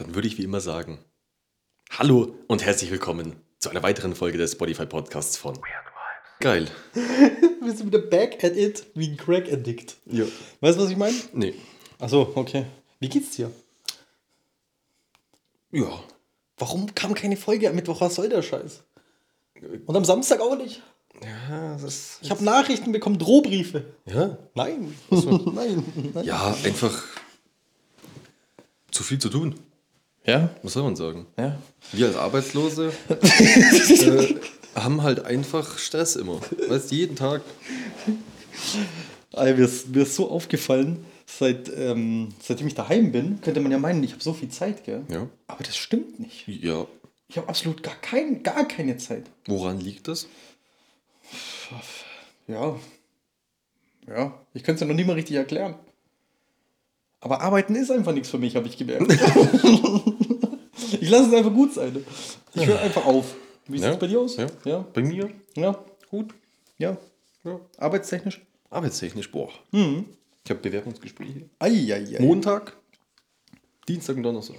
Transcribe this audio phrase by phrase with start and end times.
[0.00, 0.98] Dann würde ich wie immer sagen:
[1.90, 5.58] Hallo und herzlich willkommen zu einer weiteren Folge des Spotify Podcasts von
[6.40, 6.68] Geil.
[6.94, 9.98] Wir sind wieder back at it wie ein Crack-Addict.
[10.06, 10.24] Ja.
[10.62, 11.14] Weißt du, was ich meine?
[11.34, 11.52] Nee.
[11.98, 12.64] Achso, okay.
[12.98, 13.50] Wie geht's dir?
[15.70, 16.02] Ja.
[16.56, 18.00] Warum kam keine Folge am Mittwoch?
[18.00, 18.82] Was soll der Scheiß?
[19.84, 20.82] Und am Samstag auch nicht.
[21.22, 22.18] Ja, das ist.
[22.22, 23.84] Ich habe Nachrichten bekommen, Drohbriefe.
[24.06, 24.38] Ja.
[24.54, 24.94] Nein.
[25.10, 25.84] nein.
[26.14, 26.24] nein.
[26.24, 27.04] Ja, einfach
[28.90, 29.56] zu viel zu tun.
[30.24, 30.50] Ja?
[30.62, 31.26] Was soll man sagen?
[31.38, 31.58] Ja.
[31.92, 34.34] Wir als Arbeitslose äh,
[34.74, 36.40] haben halt einfach Stress immer.
[36.68, 37.42] Weißt du, jeden Tag.
[39.32, 43.72] Ey, mir, ist, mir ist so aufgefallen, seit, ähm, seitdem ich daheim bin, könnte man
[43.72, 45.04] ja meinen, ich habe so viel Zeit, gell?
[45.08, 45.28] Ja.
[45.46, 46.46] Aber das stimmt nicht.
[46.48, 46.86] Ja.
[47.28, 49.24] Ich habe absolut gar, kein, gar keine Zeit.
[49.46, 50.26] Woran liegt das?
[52.48, 52.78] Ja.
[54.08, 55.76] Ja, ich könnte es ja noch nie mal richtig erklären.
[57.20, 59.12] Aber arbeiten ist einfach nichts für mich, habe ich gemerkt.
[61.00, 62.04] ich lasse es einfach gut sein.
[62.54, 63.34] Ich höre einfach auf.
[63.66, 64.36] Wie sieht es Ja, bei dir aus?
[64.36, 64.46] ja.
[64.64, 64.86] Ja.
[64.92, 65.30] Bei mir?
[65.54, 65.78] Ja.
[66.10, 66.34] Gut.
[66.78, 66.96] Ja.
[67.44, 67.60] Ja.
[67.78, 68.40] Arbeitstechnisch?
[68.70, 69.50] Arbeitstechnisch, boah.
[69.72, 70.06] Mhm.
[70.44, 71.48] Ich habe Bewerbungsgespräche.
[71.58, 72.18] Eieiei.
[72.20, 72.76] Montag,
[73.86, 74.56] Dienstag und Donnerstag.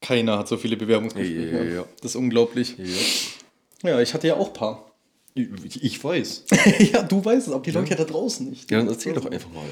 [0.00, 1.50] Keiner hat so viele Bewerbungsgespräche.
[1.50, 1.84] Ja, ja, ja.
[2.00, 2.76] Das ist unglaublich.
[2.78, 3.90] Ja.
[3.90, 4.90] Ja, ich hatte ja auch ein paar.
[5.34, 6.44] Ich, ich weiß.
[6.92, 8.70] ja, du weißt es, aber die Leute da draußen nicht.
[8.70, 9.64] Ja, dann erzähl doch einfach mal.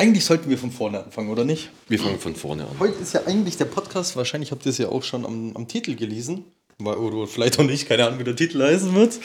[0.00, 1.70] Eigentlich sollten wir von vorne anfangen, oder nicht?
[1.88, 2.78] Wir fangen von vorne an.
[2.78, 5.66] Heute ist ja eigentlich der Podcast, wahrscheinlich habt ihr es ja auch schon am, am
[5.66, 6.44] Titel gelesen.
[6.78, 9.18] Weil- Oder vielleicht auch nicht, keine Ahnung, wie der Titel heißen wird.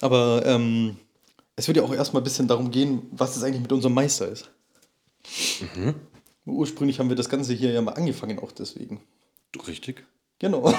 [0.00, 0.96] Aber ähm,
[1.54, 4.28] es wird ja auch erstmal ein bisschen darum gehen, was es eigentlich mit unserem Meister
[4.28, 4.50] ist.
[6.44, 9.00] Ursprünglich haben wir das Ganze hier ja mal angefangen, auch deswegen.
[9.68, 10.04] Richtig.
[10.40, 10.74] Genau.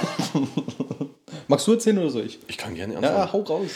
[1.47, 2.39] Magst du erzählen oder soll ich?
[2.49, 3.31] Ich kann gerne Ja, anfangen.
[3.31, 3.69] hau raus.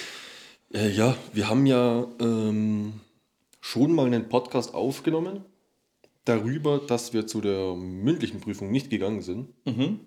[0.74, 3.00] Äh, ja, wir haben ja ähm,
[3.60, 5.44] schon mal einen Podcast aufgenommen
[6.26, 10.02] darüber, dass wir zu der mündlichen Prüfung nicht gegangen sind Mhm.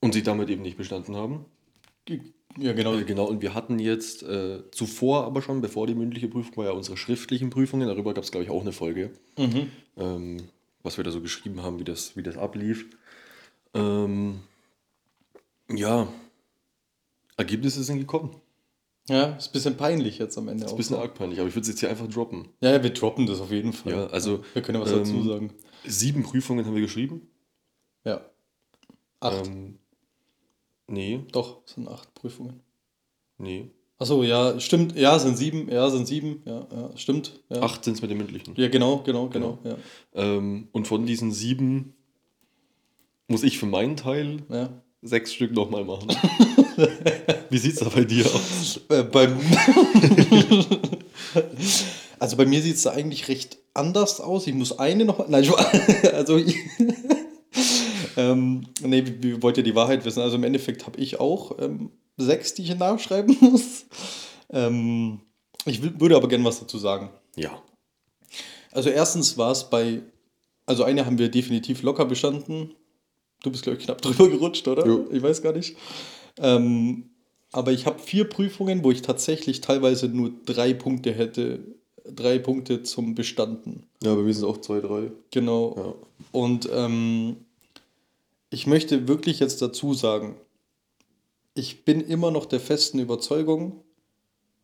[0.00, 1.44] und sie damit eben nicht bestanden haben.
[2.58, 2.94] Ja, genau.
[2.96, 6.64] Äh, genau, und wir hatten jetzt äh, zuvor aber schon, bevor die mündliche Prüfung war,
[6.66, 7.86] ja unsere schriftlichen Prüfungen.
[7.86, 9.70] Darüber gab es, glaube ich, auch eine Folge, Mhm.
[9.96, 10.36] ähm,
[10.82, 12.86] was wir da so geschrieben haben, wie das, wie das ablief.
[13.74, 14.40] Ähm,
[15.68, 16.08] ja,
[17.36, 18.34] Ergebnisse sind gekommen.
[19.10, 20.74] Ja, ist ein bisschen peinlich jetzt am Ende Ist auch.
[20.74, 22.48] ein bisschen arg peinlich, aber ich würde es jetzt hier einfach droppen.
[22.60, 23.92] Ja, ja, wir droppen das auf jeden Fall.
[23.92, 25.52] Ja, also Wir können ja was ähm, dazu sagen.
[25.84, 27.22] sieben Prüfungen haben wir geschrieben.
[28.04, 28.20] Ja.
[29.18, 29.46] Acht.
[29.48, 29.78] Ähm,
[30.86, 32.60] nee, Doch, es sind acht Prüfungen.
[33.38, 33.70] nee.
[33.98, 34.96] Achso, ja, stimmt.
[34.96, 35.68] Ja, sind sieben.
[35.68, 36.40] Ja, sind sieben.
[36.46, 37.38] Ja, ja stimmt.
[37.50, 37.60] Ja.
[37.60, 38.54] Acht sind es mit den mündlichen.
[38.56, 39.58] Ja, genau, genau, genau.
[39.62, 39.76] Ja.
[40.14, 41.92] Ähm, und von diesen sieben
[43.28, 44.70] muss ich für meinen Teil
[45.02, 46.08] sechs Stück nochmal machen.
[47.50, 48.80] Wie sieht es da bei dir aus?
[48.88, 49.04] Äh,
[52.18, 54.46] also bei mir sieht es da eigentlich recht anders aus.
[54.46, 55.28] Ich muss eine noch.
[55.28, 55.50] Nein,
[56.12, 56.56] also ich,
[58.16, 60.20] ähm, nee, wir, wir wollt ja die Wahrheit wissen.
[60.20, 63.86] Also im Endeffekt habe ich auch ähm, sechs, die ich nachschreiben muss.
[64.50, 65.20] Ähm,
[65.64, 67.10] ich will, würde aber gerne was dazu sagen.
[67.36, 67.62] Ja.
[68.72, 70.02] Also erstens war es bei,
[70.66, 72.74] also eine haben wir definitiv locker bestanden.
[73.42, 74.86] Du bist, glaube ich, knapp drüber gerutscht, oder?
[74.86, 75.08] Jo.
[75.10, 75.76] Ich weiß gar nicht.
[76.38, 77.10] Ähm,
[77.52, 81.60] aber ich habe vier Prüfungen, wo ich tatsächlich teilweise nur drei Punkte hätte,
[82.04, 83.84] drei Punkte zum Bestanden.
[84.02, 85.10] Ja, bei mir sind es auch zwei, drei.
[85.30, 85.74] Genau.
[85.76, 85.94] Ja.
[86.32, 87.36] Und ähm,
[88.50, 90.36] ich möchte wirklich jetzt dazu sagen,
[91.54, 93.80] ich bin immer noch der festen Überzeugung,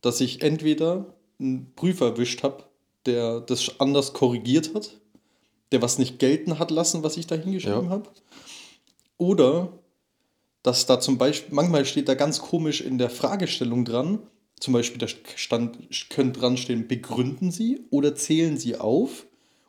[0.01, 2.63] dass ich entweder einen Prüfer erwischt habe,
[3.05, 4.97] der das anders korrigiert hat,
[5.71, 7.89] der was nicht gelten hat lassen, was ich da hingeschrieben Ja.
[7.89, 8.09] habe,
[9.17, 9.73] oder
[10.67, 14.19] dass da zum Beispiel, manchmal steht da ganz komisch in der Fragestellung dran,
[14.59, 15.77] zum Beispiel da stand,
[16.09, 19.25] könnte dran stehen, begründen Sie oder zählen Sie auf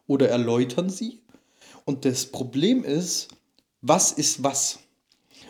[0.08, 1.20] oder erläutern Sie.
[1.84, 3.28] Und das Problem ist,
[3.80, 4.80] was ist was?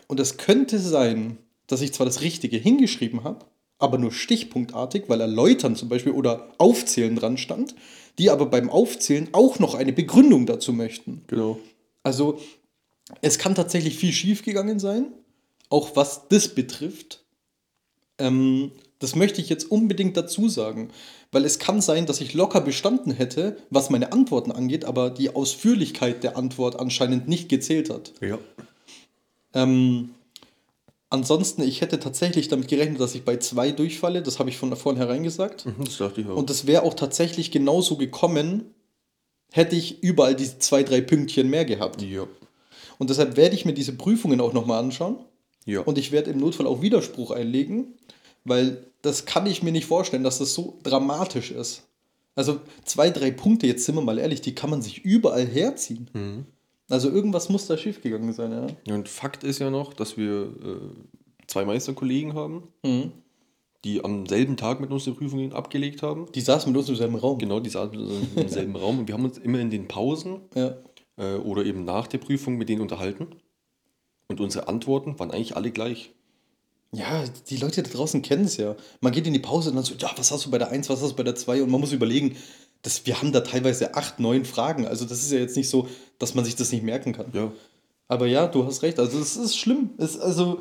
[0.07, 3.47] Und es könnte sein, dass ich zwar das Richtige hingeschrieben habe,
[3.79, 7.75] aber nur stichpunktartig, weil erläutern zum Beispiel oder aufzählen dran stand,
[8.19, 11.23] die aber beim Aufzählen auch noch eine Begründung dazu möchten.
[11.27, 11.59] Genau.
[12.03, 12.39] Also
[13.23, 15.06] es kann tatsächlich viel schiefgegangen sein,
[15.70, 17.25] auch was das betrifft.
[18.19, 20.91] Ähm, das möchte ich jetzt unbedingt dazu sagen,
[21.31, 25.35] weil es kann sein, dass ich locker bestanden hätte, was meine Antworten angeht, aber die
[25.35, 28.12] Ausführlichkeit der Antwort anscheinend nicht gezählt hat.
[28.20, 28.38] Ja.
[29.55, 30.11] Ähm,
[31.11, 34.75] ansonsten, ich hätte tatsächlich damit gerechnet, dass ich bei zwei durchfalle, das habe ich von
[34.76, 35.67] vornherein gesagt.
[35.67, 36.37] Mhm, Das dachte ich auch.
[36.37, 38.75] Und das wäre auch tatsächlich genauso gekommen,
[39.53, 42.03] hätte ich überall diese zwei, drei Pünktchen mehr gehabt.
[42.03, 42.26] ja.
[43.00, 45.19] Und deshalb werde ich mir diese Prüfungen auch nochmal anschauen.
[45.69, 45.81] Ja.
[45.82, 47.94] Und ich werde im Notfall auch Widerspruch einlegen,
[48.44, 51.85] weil das kann ich mir nicht vorstellen, dass das so dramatisch ist.
[52.35, 56.09] Also zwei, drei Punkte, jetzt sind wir mal ehrlich, die kann man sich überall herziehen.
[56.15, 56.44] Mhm.
[56.88, 58.67] Also irgendwas muss da schiefgegangen sein, ja.
[58.87, 63.12] Ja, Und Fakt ist ja noch, dass wir äh, zwei Meisterkollegen haben, Mhm.
[63.85, 66.26] die am selben Tag mit uns die Prüfungen abgelegt haben.
[66.35, 67.38] Die saßen mit uns im selben Raum.
[67.38, 69.87] Genau, die saßen mit uns im selben Raum und wir haben uns immer in den
[69.87, 70.76] Pausen Ja.
[71.19, 73.26] äh, oder eben nach der Prüfung mit denen unterhalten.
[74.29, 76.11] Und unsere Antworten waren eigentlich alle gleich.
[76.93, 78.77] Ja, die Leute da draußen kennen es ja.
[79.01, 80.89] Man geht in die Pause und dann so, ja, was hast du bei der 1,
[80.89, 81.63] was hast du bei der 2?
[81.63, 82.37] Und man muss überlegen,
[82.83, 84.87] das, wir haben da teilweise acht, neun Fragen.
[84.87, 85.89] Also das ist ja jetzt nicht so,
[86.19, 87.27] dass man sich das nicht merken kann.
[87.33, 87.53] Ja.
[88.07, 88.99] Aber ja, du hast recht.
[88.99, 89.91] Also es ist schlimm.
[89.99, 90.61] Es, also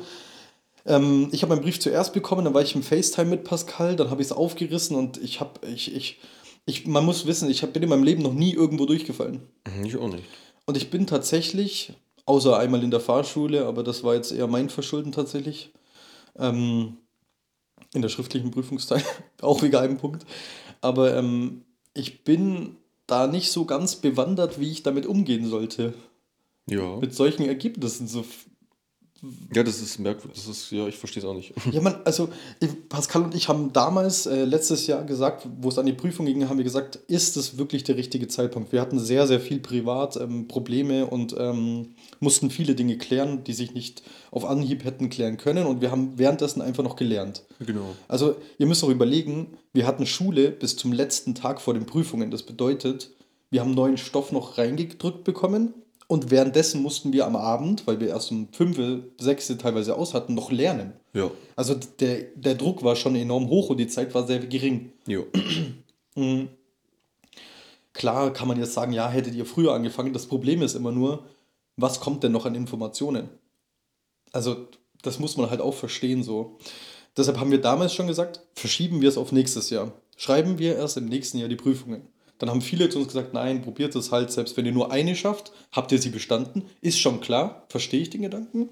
[0.84, 4.10] ähm, ich habe meinen Brief zuerst bekommen, dann war ich im FaceTime mit Pascal, dann
[4.10, 6.18] habe ich es aufgerissen und ich habe, ich, ich,
[6.66, 9.42] ich, man muss wissen, ich hab, bin in meinem Leben noch nie irgendwo durchgefallen.
[9.66, 10.24] Mhm, Ich auch nicht.
[10.66, 11.94] Und ich bin tatsächlich,
[12.28, 15.72] außer einmal in der Fahrschule, aber das war jetzt eher mein Verschulden tatsächlich,
[16.36, 16.98] ähm,
[17.94, 19.02] in der schriftlichen Prüfungsteil,
[19.40, 20.26] auch wegen einem Punkt.
[20.82, 21.64] Aber ähm,
[21.94, 22.76] ich bin
[23.06, 25.94] da nicht so ganz bewandert, wie ich damit umgehen sollte.
[26.68, 26.96] Ja.
[26.96, 28.06] Mit solchen Ergebnissen.
[28.06, 28.24] So,
[29.52, 30.38] Ja, das ist merkwürdig.
[30.40, 31.52] Das ist, ja, ich verstehe es auch nicht.
[31.72, 32.28] ja, man, also
[32.88, 36.48] Pascal und ich haben damals, äh, letztes Jahr gesagt, wo es an die Prüfung ging,
[36.48, 38.70] haben wir gesagt, ist es wirklich der richtige Zeitpunkt?
[38.70, 43.54] Wir hatten sehr, sehr viel privat ähm, Probleme und ähm, mussten viele Dinge klären, die
[43.54, 47.42] sich nicht auf Anhieb hätten klären können und wir haben währenddessen einfach noch gelernt.
[47.58, 47.96] Genau.
[48.06, 52.30] Also ihr müsst auch überlegen, wir hatten Schule bis zum letzten Tag vor den Prüfungen.
[52.30, 53.10] Das bedeutet,
[53.50, 55.74] wir haben neuen Stoff noch reingedrückt bekommen
[56.08, 60.34] und währenddessen mussten wir am Abend, weil wir erst um 5, 6 teilweise aus hatten,
[60.34, 60.94] noch lernen.
[61.12, 61.30] Ja.
[61.54, 64.92] Also der, der Druck war schon enorm hoch und die Zeit war sehr gering.
[65.06, 65.20] Ja.
[66.16, 66.48] Mhm.
[67.92, 70.12] Klar kann man jetzt sagen, ja, hättet ihr früher angefangen.
[70.12, 71.24] Das Problem ist immer nur,
[71.76, 73.28] was kommt denn noch an Informationen?
[74.32, 74.66] Also,
[75.02, 76.58] das muss man halt auch verstehen so.
[77.16, 79.92] Deshalb haben wir damals schon gesagt, verschieben wir es auf nächstes Jahr.
[80.16, 82.02] Schreiben wir erst im nächsten Jahr die Prüfungen.
[82.38, 85.16] Dann haben viele zu uns gesagt, nein, probiert es halt, selbst wenn ihr nur eine
[85.16, 86.64] schafft, habt ihr sie bestanden.
[86.80, 88.70] Ist schon klar, verstehe ich den Gedanken.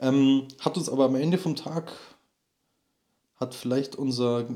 [0.00, 1.92] Ähm, hat uns aber am Ende vom Tag,
[3.36, 4.46] hat vielleicht unser,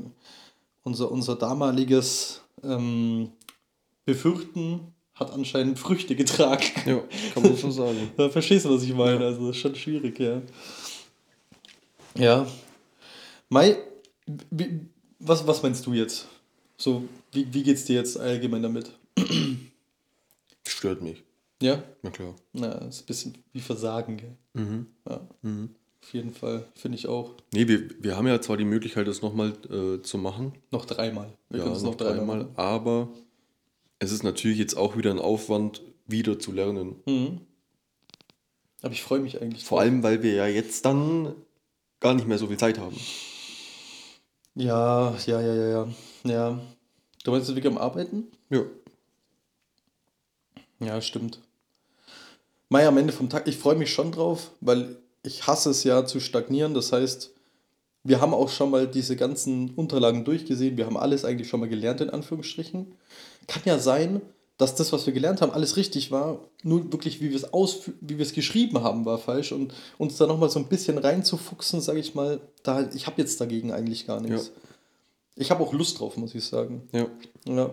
[0.83, 3.31] unser, unser damaliges ähm,
[4.05, 6.63] Befürchten, hat anscheinend Früchte getragen.
[6.85, 7.01] Ja,
[7.33, 8.11] kann man so sagen.
[8.17, 9.25] Da verstehst du, was ich meine?
[9.25, 10.41] Also, das ist schon schwierig, ja.
[12.15, 12.47] Ja.
[13.49, 13.77] Mai,
[15.19, 16.27] was, was meinst du jetzt?
[16.81, 18.91] So, wie, wie geht's dir jetzt allgemein damit?
[20.67, 21.21] Stört mich.
[21.61, 21.83] Ja?
[22.01, 22.33] Na klar.
[22.53, 24.35] Na, ist ein bisschen wie Versagen, gell?
[24.53, 24.87] Mhm.
[25.07, 25.69] Ja, Mhm.
[26.01, 27.35] auf jeden Fall, finde ich auch.
[27.53, 30.53] Nee, wir, wir haben ja zwar die Möglichkeit, das nochmal äh, zu machen.
[30.71, 31.31] Noch dreimal.
[31.49, 32.37] Wir ja, können es noch dreimal.
[32.45, 32.49] machen.
[32.55, 33.09] Aber
[33.99, 36.95] es ist natürlich jetzt auch wieder ein Aufwand, wieder zu lernen.
[37.05, 37.41] Mhm.
[38.81, 39.63] Aber ich freue mich eigentlich.
[39.63, 39.85] Vor drauf.
[39.87, 41.35] allem, weil wir ja jetzt dann
[41.99, 42.97] gar nicht mehr so viel Zeit haben.
[44.55, 45.87] Ja, ja, ja, ja, ja.
[46.23, 46.59] Ja.
[47.23, 48.27] Du meinst, du wirklich am Arbeiten?
[48.49, 48.63] Ja.
[50.79, 51.39] Ja, stimmt.
[52.69, 56.05] Mai am Ende vom Tag, ich freue mich schon drauf, weil ich hasse es ja
[56.05, 56.73] zu stagnieren.
[56.73, 57.31] Das heißt,
[58.03, 60.77] wir haben auch schon mal diese ganzen Unterlagen durchgesehen.
[60.77, 62.95] Wir haben alles eigentlich schon mal gelernt, in Anführungsstrichen.
[63.47, 64.21] Kann ja sein,
[64.61, 66.39] dass das, was wir gelernt haben, alles richtig war.
[66.63, 69.51] Nur wirklich, wie wir es ausfü- wie wir es geschrieben haben, war falsch.
[69.51, 73.41] Und uns da nochmal so ein bisschen reinzufuchsen, sage ich mal, da, ich habe jetzt
[73.41, 74.47] dagegen eigentlich gar nichts.
[74.47, 74.53] Ja.
[75.35, 76.87] Ich habe auch Lust drauf, muss ich sagen.
[76.91, 77.07] Ja.
[77.45, 77.71] Ja.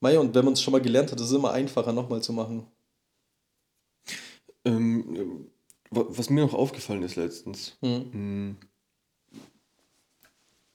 [0.00, 2.32] Mei, und wenn man es schon mal gelernt hat, ist es immer einfacher, nochmal zu
[2.32, 2.66] machen.
[4.64, 5.46] Ähm,
[5.90, 8.56] wa- was mir noch aufgefallen ist letztens, Mhm.
[9.32, 9.36] mh,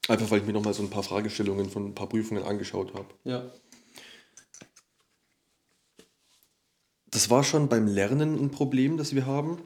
[0.08, 3.06] einfach weil ich mir nochmal so ein paar Fragestellungen von ein paar Prüfungen angeschaut habe.
[3.24, 3.50] Ja.
[7.14, 9.58] Das war schon beim Lernen ein Problem, das wir haben.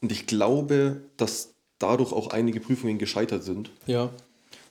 [0.00, 3.70] Und ich glaube, dass dadurch auch einige Prüfungen gescheitert sind.
[3.86, 4.08] Ja.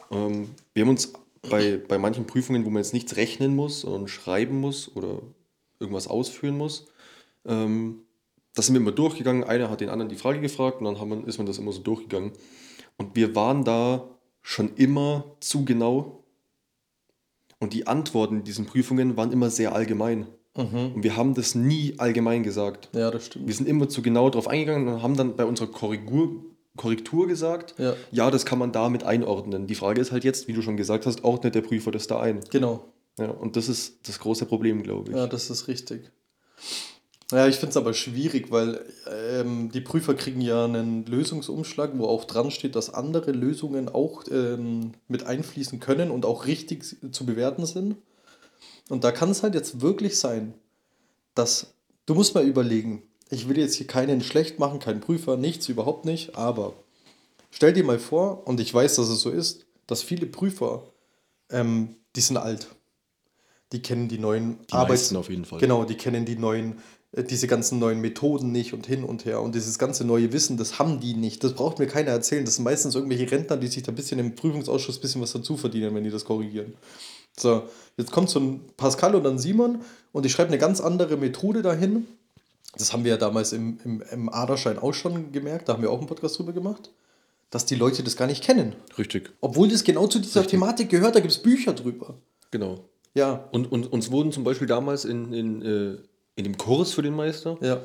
[0.10, 1.13] Ähm, wir haben uns
[1.48, 5.20] bei, bei manchen Prüfungen, wo man jetzt nichts rechnen muss und schreiben muss oder
[5.79, 6.88] irgendwas ausführen muss,
[7.46, 8.01] ähm,
[8.55, 9.43] da sind wir immer durchgegangen.
[9.43, 11.72] Einer hat den anderen die Frage gefragt und dann haben wir, ist man das immer
[11.72, 12.31] so durchgegangen.
[12.98, 14.10] Und wir waren da
[14.41, 16.24] schon immer zu genau.
[17.60, 20.25] Und die Antworten in diesen Prüfungen waren immer sehr allgemein.
[20.55, 20.93] Mhm.
[20.96, 22.89] Und wir haben das nie allgemein gesagt.
[22.93, 23.48] Ja, das stimmt.
[23.48, 26.43] Wir sind immer zu genau drauf eingegangen und haben dann bei unserer Korrektur,
[26.77, 27.93] Korrektur gesagt, Ja.
[28.12, 29.67] ja, das kann man damit einordnen.
[29.67, 32.20] Die Frage ist halt jetzt, wie du schon gesagt hast, ordnet der Prüfer das da
[32.20, 32.41] ein?
[32.50, 32.86] Genau.
[33.20, 35.17] Ja, und das ist das große Problem, glaube ich.
[35.17, 36.12] Ja, das ist richtig.
[37.31, 42.05] Ja, ich finde es aber schwierig, weil ähm, die Prüfer kriegen ja einen Lösungsumschlag, wo
[42.05, 47.25] auch dran steht, dass andere Lösungen auch ähm, mit einfließen können und auch richtig zu
[47.25, 47.96] bewerten sind.
[48.91, 50.53] Und da kann es halt jetzt wirklich sein,
[51.33, 51.74] dass
[52.07, 56.03] du musst mal überlegen, ich will jetzt hier keinen schlecht machen, keinen Prüfer, nichts, überhaupt
[56.03, 56.74] nicht, aber
[57.51, 60.83] stell dir mal vor, und ich weiß, dass es so ist, dass viele Prüfer,
[61.50, 62.67] ähm, die sind alt.
[63.71, 65.62] die kennen die neuen Die meisten auf jeden Fall.
[65.62, 66.79] Genau, die kennen die neuen,
[67.13, 69.41] äh, diese ganzen neuen Methoden nicht und hin und her.
[69.41, 71.45] Und dieses ganze neue Wissen, das haben die nicht.
[71.45, 72.43] Das braucht mir keiner erzählen.
[72.43, 75.31] Das sind meistens irgendwelche Rentner, die sich da ein bisschen im Prüfungsausschuss ein bisschen was
[75.31, 76.74] dazu verdienen, wenn die das korrigieren.
[77.38, 77.63] So,
[77.97, 81.61] jetzt kommt so ein Pascal und ein Simon und ich schreibe eine ganz andere Methode
[81.61, 82.07] dahin.
[82.77, 85.91] Das haben wir ja damals im, im, im Aderschein auch schon gemerkt, da haben wir
[85.91, 86.91] auch einen Podcast drüber gemacht,
[87.50, 88.75] dass die Leute das gar nicht kennen.
[88.97, 92.15] Richtig, Obwohl das genau zu dieser Thematik gehört, da gibt es Bücher drüber.
[92.50, 92.79] genau.
[93.13, 95.97] Ja, Und, und uns wurden zum Beispiel damals in, in, äh,
[96.35, 97.81] in dem Kurs für den Meister ja,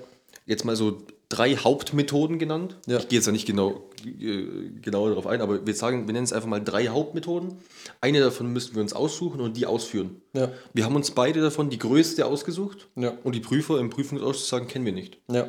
[0.47, 2.77] jetzt mal so drei Hauptmethoden genannt.
[2.87, 2.99] Ja.
[2.99, 6.25] Ich gehe jetzt ja nicht genau, äh, genauer darauf ein, aber wir sagen, wir nennen
[6.25, 7.55] es einfach mal drei Hauptmethoden.
[8.01, 10.21] Eine davon müssen wir uns aussuchen und die ausführen.
[10.35, 13.13] ja, Wir haben uns beide davon die größte ausgesucht Ja.
[13.25, 15.19] und die Prüfer im Prüfungsausschuss sagen, kennen wir nicht.
[15.31, 15.49] ja,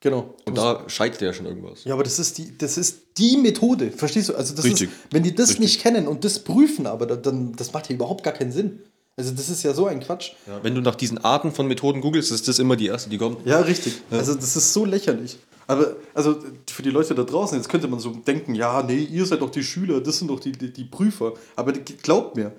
[0.00, 0.34] genau.
[0.46, 1.84] Und da scheitert ja schon irgendwas.
[1.84, 4.34] Ja, aber das ist die, das ist die Methode, verstehst du?
[4.34, 4.88] Also das Richtig.
[4.88, 5.64] ist, wenn die das Richtig.
[5.66, 8.80] nicht kennen und das prüfen, aber da- dann, das macht ja überhaupt gar keinen Sinn.
[9.20, 10.32] Also das ist ja so ein Quatsch.
[10.46, 13.18] Ja, wenn du nach diesen Arten von Methoden googelst, ist das immer die erste, die
[13.18, 13.46] kommt.
[13.46, 14.00] Ja, richtig.
[14.10, 15.38] Also das ist so lächerlich.
[15.66, 16.36] Aber also
[16.68, 19.50] für die Leute da draußen, jetzt könnte man so denken, ja, nee, ihr seid doch
[19.50, 21.34] die Schüler, das sind doch die, die, die Prüfer.
[21.54, 22.52] Aber glaubt mir,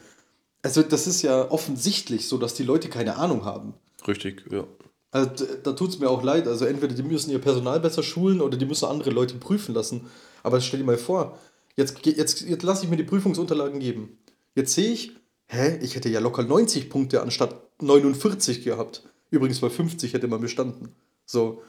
[0.61, 3.73] also das ist ja offensichtlich so, dass die Leute keine Ahnung haben.
[4.07, 4.65] Richtig, ja.
[5.09, 5.29] Also
[5.63, 6.47] da tut es mir auch leid.
[6.47, 10.05] Also entweder die müssen ihr Personal besser schulen oder die müssen andere Leute prüfen lassen.
[10.43, 11.39] Aber stell dir mal vor,
[11.75, 14.19] jetzt, jetzt, jetzt lasse ich mir die Prüfungsunterlagen geben.
[14.53, 15.13] Jetzt sehe ich,
[15.51, 19.03] hä, ich hätte ja locker 90 Punkte anstatt 49 gehabt.
[19.29, 20.95] Übrigens bei 50 hätte man bestanden.
[21.25, 21.61] So.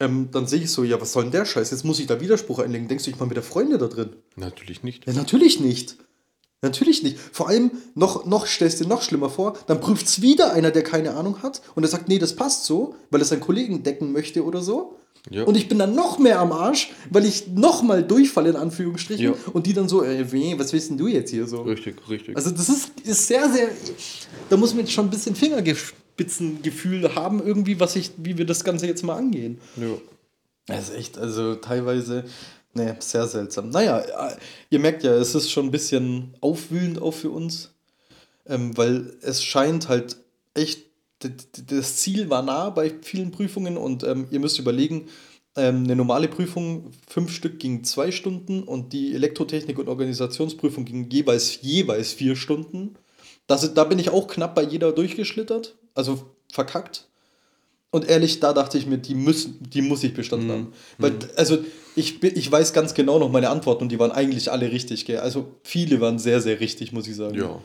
[0.00, 1.70] Ähm, dann sehe ich so, ja, was soll denn der Scheiß?
[1.70, 2.88] Jetzt muss ich da Widerspruch einlegen.
[2.88, 4.16] Denkst du, ich mal mit der Freunde da drin?
[4.34, 5.06] Natürlich nicht.
[5.06, 5.96] Ja, natürlich nicht.
[6.62, 7.18] Natürlich nicht.
[7.18, 10.70] Vor allem, noch, noch stellst du dir noch schlimmer vor, dann prüft es wieder einer,
[10.70, 13.82] der keine Ahnung hat und er sagt, nee, das passt so, weil er seinen Kollegen
[13.82, 14.98] decken möchte oder so.
[15.30, 15.44] Ja.
[15.44, 19.24] Und ich bin dann noch mehr am Arsch, weil ich noch mal durchfalle, in Anführungsstrichen.
[19.24, 19.34] Ja.
[19.52, 21.62] Und die dann so, äh, weh, was willst denn du jetzt hier so?
[21.62, 22.36] Richtig, richtig.
[22.36, 23.68] Also das ist, ist sehr, sehr,
[24.50, 28.64] da muss man jetzt schon ein bisschen Fingerspitzengefühl haben irgendwie, was ich, wie wir das
[28.64, 29.60] Ganze jetzt mal angehen.
[29.76, 29.86] ja.
[30.66, 32.24] Das ist echt, also teilweise,
[32.72, 33.68] ne, sehr seltsam.
[33.68, 34.36] Naja, äh,
[34.70, 37.74] ihr merkt ja, es ist schon ein bisschen aufwühlend auch für uns,
[38.46, 40.16] ähm, weil es scheint halt
[40.54, 40.86] echt,
[41.30, 45.08] das Ziel war nah bei vielen Prüfungen und ähm, ihr müsst überlegen,
[45.56, 51.08] ähm, eine normale Prüfung, fünf Stück ging zwei Stunden und die Elektrotechnik- und Organisationsprüfung ging
[51.10, 52.96] jeweils, jeweils vier Stunden.
[53.46, 57.08] Das, da bin ich auch knapp bei jeder durchgeschlittert, also verkackt.
[57.90, 60.72] Und ehrlich, da dachte ich mir, die, müssen, die muss ich bestanden haben.
[60.98, 61.58] Weil, also,
[61.94, 65.18] ich, ich weiß ganz genau noch meine Antworten und die waren eigentlich alle richtig, gell?
[65.18, 67.36] Also, viele waren sehr, sehr richtig, muss ich sagen.
[67.36, 67.62] Ja.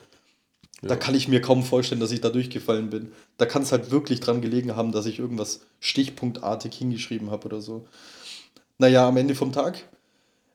[0.81, 3.11] Da kann ich mir kaum vorstellen, dass ich da durchgefallen bin.
[3.37, 7.61] Da kann es halt wirklich dran gelegen haben, dass ich irgendwas stichpunktartig hingeschrieben habe oder
[7.61, 7.85] so.
[8.77, 9.83] Naja, am Ende vom Tag.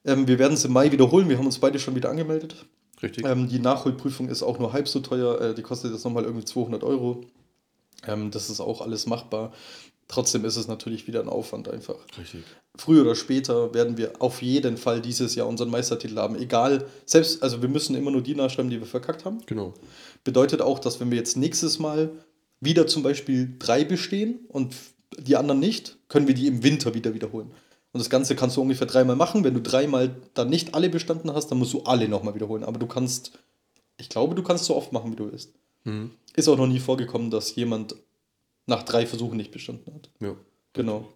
[0.05, 1.29] Ähm, wir werden es im Mai wiederholen.
[1.29, 2.65] Wir haben uns beide schon wieder angemeldet.
[3.03, 3.27] Richtig.
[3.27, 5.41] Ähm, die Nachholprüfung ist auch nur halb so teuer.
[5.41, 7.25] Äh, die kostet jetzt nochmal irgendwie 200 Euro.
[8.07, 9.53] Ähm, das ist auch alles machbar.
[10.09, 11.97] Trotzdem ist es natürlich wieder ein Aufwand einfach.
[12.19, 12.45] Richtig.
[12.77, 16.37] Früher oder später werden wir auf jeden Fall dieses Jahr unseren Meistertitel haben.
[16.37, 19.41] Egal, selbst, also wir müssen immer nur die nachschreiben, die wir verkackt haben.
[19.47, 19.73] Genau.
[20.25, 22.11] Bedeutet auch, dass wenn wir jetzt nächstes Mal
[22.61, 24.75] wieder zum Beispiel drei bestehen und
[25.19, 27.51] die anderen nicht, können wir die im Winter wieder wiederholen.
[27.93, 29.45] Und das Ganze kannst du ungefähr dreimal machen.
[29.45, 32.65] Wenn du dreimal dann nicht alle bestanden hast, dann musst du alle nochmal wiederholen.
[32.65, 33.39] Aber du kannst,
[33.99, 35.53] ich glaube, du kannst so oft machen, wie du willst.
[35.85, 36.11] Mhm.
[36.35, 37.95] Ist auch noch nie vorgekommen, dass jemand
[38.67, 40.11] nach drei Versuchen nicht bestanden hat.
[40.21, 40.35] Ja.
[40.73, 41.13] Genau.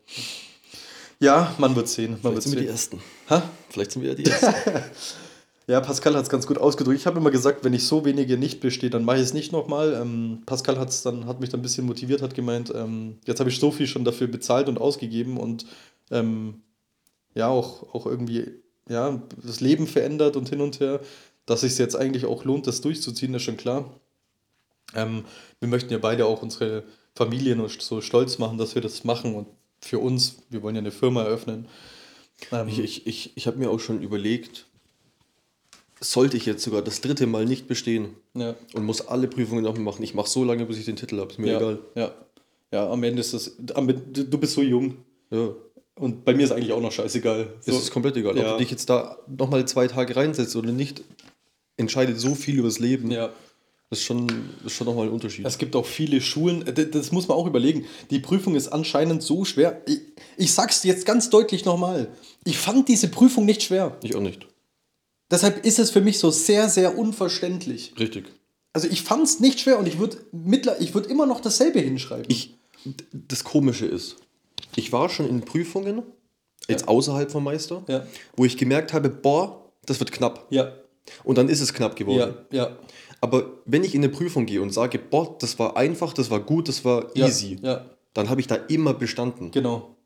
[1.18, 2.12] Ja, man wird sehen.
[2.12, 2.72] Man Vielleicht wird sind wir die sehen.
[2.72, 3.02] Ersten.
[3.30, 3.50] Ha?
[3.70, 4.54] Vielleicht sind wir ja die Ersten.
[5.68, 6.98] Ja, Pascal hat es ganz gut ausgedrückt.
[6.98, 9.52] Ich habe immer gesagt, wenn ich so wenige nicht bestehe, dann mache ich es nicht
[9.52, 9.92] nochmal.
[9.92, 13.50] Ähm, Pascal hat's dann, hat mich dann ein bisschen motiviert, hat gemeint, ähm, jetzt habe
[13.50, 15.66] ich so viel schon dafür bezahlt und ausgegeben und
[16.10, 16.62] ähm,
[17.34, 18.46] ja, auch, auch irgendwie
[18.88, 21.00] ja, das Leben verändert und hin und her,
[21.44, 24.00] dass es sich jetzt eigentlich auch lohnt, das durchzuziehen, ist schon klar.
[24.94, 25.26] Ähm,
[25.60, 26.84] wir möchten ja beide auch unsere
[27.14, 29.48] Familien so stolz machen, dass wir das machen und
[29.82, 31.68] für uns, wir wollen ja eine Firma eröffnen.
[32.52, 34.64] Ähm, Ich, ich, ich, ich habe mir auch schon überlegt,
[36.00, 38.54] sollte ich jetzt sogar das dritte Mal nicht bestehen ja.
[38.74, 41.30] und muss alle Prüfungen nochmal machen, ich mache so lange, bis ich den Titel habe,
[41.30, 41.78] ist mir ja, egal.
[41.94, 42.14] Ja.
[42.72, 43.56] ja, am Ende ist das.
[43.74, 44.96] am Du bist so jung.
[45.30, 45.50] Ja.
[45.96, 47.54] Und bei mir ist eigentlich auch noch scheißegal.
[47.60, 48.36] Es So, ist komplett egal.
[48.36, 48.52] Ja.
[48.52, 51.02] Ob du dich jetzt da nochmal zwei Tage reinsetzt oder nicht,
[51.76, 53.10] entscheidet so viel über das Leben.
[53.10, 53.30] ja.
[53.90, 54.26] Das ist schon,
[54.62, 55.46] das ist schon nochmal ein Unterschied.
[55.46, 57.86] Es gibt auch viele Schulen, äh, d- das muss man auch überlegen.
[58.10, 59.80] Die Prüfung ist anscheinend so schwer.
[59.86, 60.00] Ich,
[60.36, 62.08] ich sag's jetzt ganz deutlich nochmal.
[62.44, 63.96] Ich fand diese Prüfung nicht schwer.
[64.02, 64.46] ich auch nicht.
[65.30, 67.94] Deshalb ist es für mich so sehr, sehr unverständlich.
[67.98, 68.26] Richtig.
[68.72, 70.18] Also ich fand's nicht schwer und ich würde
[70.80, 72.26] ich würd immer noch dasselbe hinschreiben.
[72.28, 72.54] Ich,
[73.12, 74.16] das Komische ist,
[74.76, 76.02] ich war schon in Prüfungen,
[76.68, 78.06] jetzt außerhalb vom Meister, Ja.
[78.36, 80.46] wo ich gemerkt habe, boah, das wird knapp.
[80.50, 80.72] ja.
[81.24, 82.34] Und dann ist es knapp geworden.
[82.50, 82.76] Ja, ja.
[83.22, 86.38] Aber wenn ich in eine Prüfung gehe und sage, boah, das war einfach, das war
[86.40, 89.50] gut, das war Ja, easy, Ja, dann habe ich da immer bestanden.
[89.50, 89.96] genau.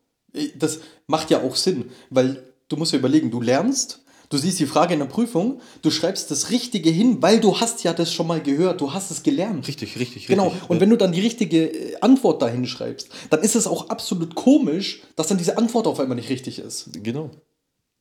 [0.57, 4.02] Das macht ja auch Sinn, weil du musst ja überlegen, du lernst,
[4.33, 7.85] du siehst die Frage in der Prüfung, du schreibst das Richtige hin, weil du hast
[7.85, 9.69] ja das schon mal gehört, du hast es gelernt.
[9.69, 10.71] Richtig, richtig, Genau, richtig.
[10.71, 14.35] und wenn du dann die richtige äh, Antwort dahin schreibst, dann ist es auch absolut
[14.35, 16.89] komisch, dass dann diese Antwort auf einmal nicht richtig ist.
[17.03, 17.31] Genau.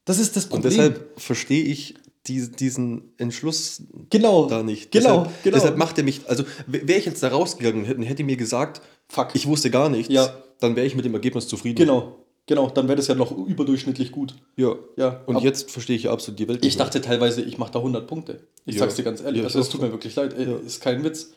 [0.05, 0.71] Das ist das Und Problem.
[0.71, 1.95] deshalb verstehe ich
[2.27, 4.91] die, diesen Entschluss genau, da nicht.
[4.91, 5.55] Genau, deshalb, genau.
[5.57, 8.81] deshalb macht er mich, also wäre ich jetzt da rausgegangen und hätte, hätte mir gesagt,
[9.09, 9.29] Fuck.
[9.33, 10.33] ich wusste gar nichts, Ja.
[10.59, 11.77] dann wäre ich mit dem Ergebnis zufrieden.
[11.79, 12.20] Genau,
[12.51, 14.35] genau, dann wäre das ja noch überdurchschnittlich gut.
[14.57, 14.75] Ja.
[14.97, 16.65] Ja, Und jetzt verstehe ich ja absolut die Welt.
[16.65, 18.41] Ich dachte teilweise, ich mache da 100 Punkte.
[18.65, 18.81] Ich Ja.
[18.81, 19.39] sag's dir ganz ehrlich.
[19.39, 20.37] Ja, also, es tut mir wirklich leid.
[20.37, 20.57] Ja.
[20.57, 21.31] Ist kein Witz.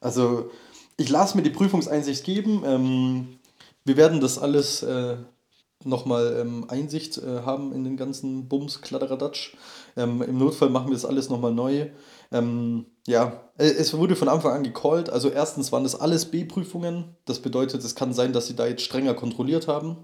[0.00, 0.50] Also,
[0.96, 2.62] ich lasse mir die Prüfungseinsicht geben.
[2.64, 3.26] Ähm,
[3.84, 5.16] wir werden das alles äh,
[5.84, 9.54] nochmal ähm, Einsicht äh, haben in den ganzen Bums, Kladderadatsch.
[9.96, 11.88] Ähm, Im Notfall machen wir das alles nochmal neu.
[12.30, 15.10] Ähm, ja, äh, es wurde von Anfang an gecallt.
[15.10, 17.16] Also, erstens waren das alles B-Prüfungen.
[17.24, 19.96] Das bedeutet, es kann sein, dass sie da jetzt strenger kontrolliert haben.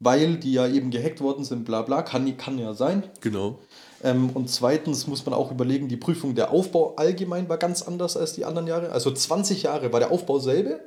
[0.00, 3.04] Weil die ja eben gehackt worden sind, bla bla, kann, kann ja sein.
[3.20, 3.58] Genau.
[4.02, 8.16] Ähm, und zweitens muss man auch überlegen, die Prüfung, der Aufbau allgemein war ganz anders
[8.16, 8.92] als die anderen Jahre.
[8.92, 10.80] Also 20 Jahre war der Aufbau selbe.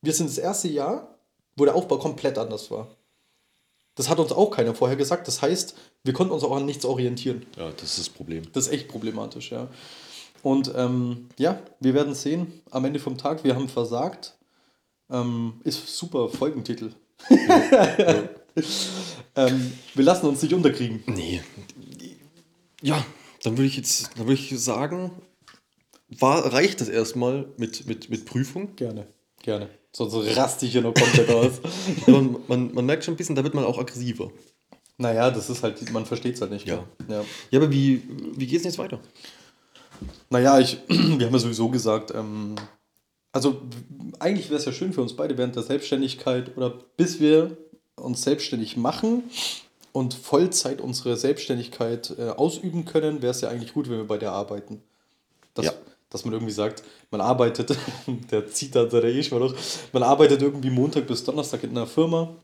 [0.00, 1.18] Wir sind das erste Jahr,
[1.56, 2.88] wo der Aufbau komplett anders war.
[3.96, 5.28] Das hat uns auch keiner vorher gesagt.
[5.28, 7.46] Das heißt, wir konnten uns auch an nichts orientieren.
[7.56, 8.44] Ja, das ist das Problem.
[8.52, 9.68] Das ist echt problematisch, ja.
[10.42, 14.36] Und ähm, ja, wir werden sehen am Ende vom Tag, wir haben versagt.
[15.10, 16.92] Ähm, ist super Folgentitel.
[19.36, 21.02] ähm, wir lassen uns nicht unterkriegen.
[21.06, 21.42] Nee.
[22.82, 23.04] Ja,
[23.42, 25.10] dann würde ich jetzt, dann würde ich sagen,
[26.08, 28.76] war, reicht das erstmal mit, mit, mit Prüfung.
[28.76, 29.06] Gerne,
[29.42, 29.68] gerne.
[29.92, 31.60] Sonst raste ich hier noch komplett aus.
[32.06, 34.30] Aber man, man merkt schon ein bisschen, da wird man auch aggressiver.
[34.98, 36.66] naja, das ist halt, man versteht es halt nicht.
[36.66, 36.84] Ja.
[37.08, 37.24] ja.
[37.50, 38.02] Ja, aber wie,
[38.36, 39.00] wie geht es jetzt weiter?
[40.30, 42.56] Naja, ich, wir haben ja sowieso gesagt, ähm,
[43.32, 43.62] also
[44.18, 47.56] eigentlich wäre es ja schön für uns beide während der Selbstständigkeit oder bis wir
[47.96, 49.24] uns selbstständig machen
[49.92, 54.18] und Vollzeit unsere Selbstständigkeit äh, ausüben können, wäre es ja eigentlich gut, wenn wir bei
[54.18, 54.82] der arbeiten.
[55.54, 55.72] Dass, Ja.
[56.10, 57.76] dass man irgendwie sagt, man arbeitet,
[58.30, 59.54] der zieht da seine eh schon noch,
[59.92, 62.34] man arbeitet irgendwie Montag bis Donnerstag in einer Firma,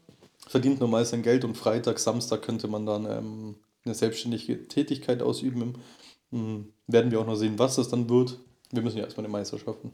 [0.46, 5.74] verdient normal sein Geld und Freitag, Samstag könnte man dann ähm, eine selbstständige Tätigkeit ausüben.
[6.30, 8.38] Hm, werden wir auch noch sehen, was das dann wird.
[8.70, 9.90] Wir müssen ja erstmal eine Meisterschaften.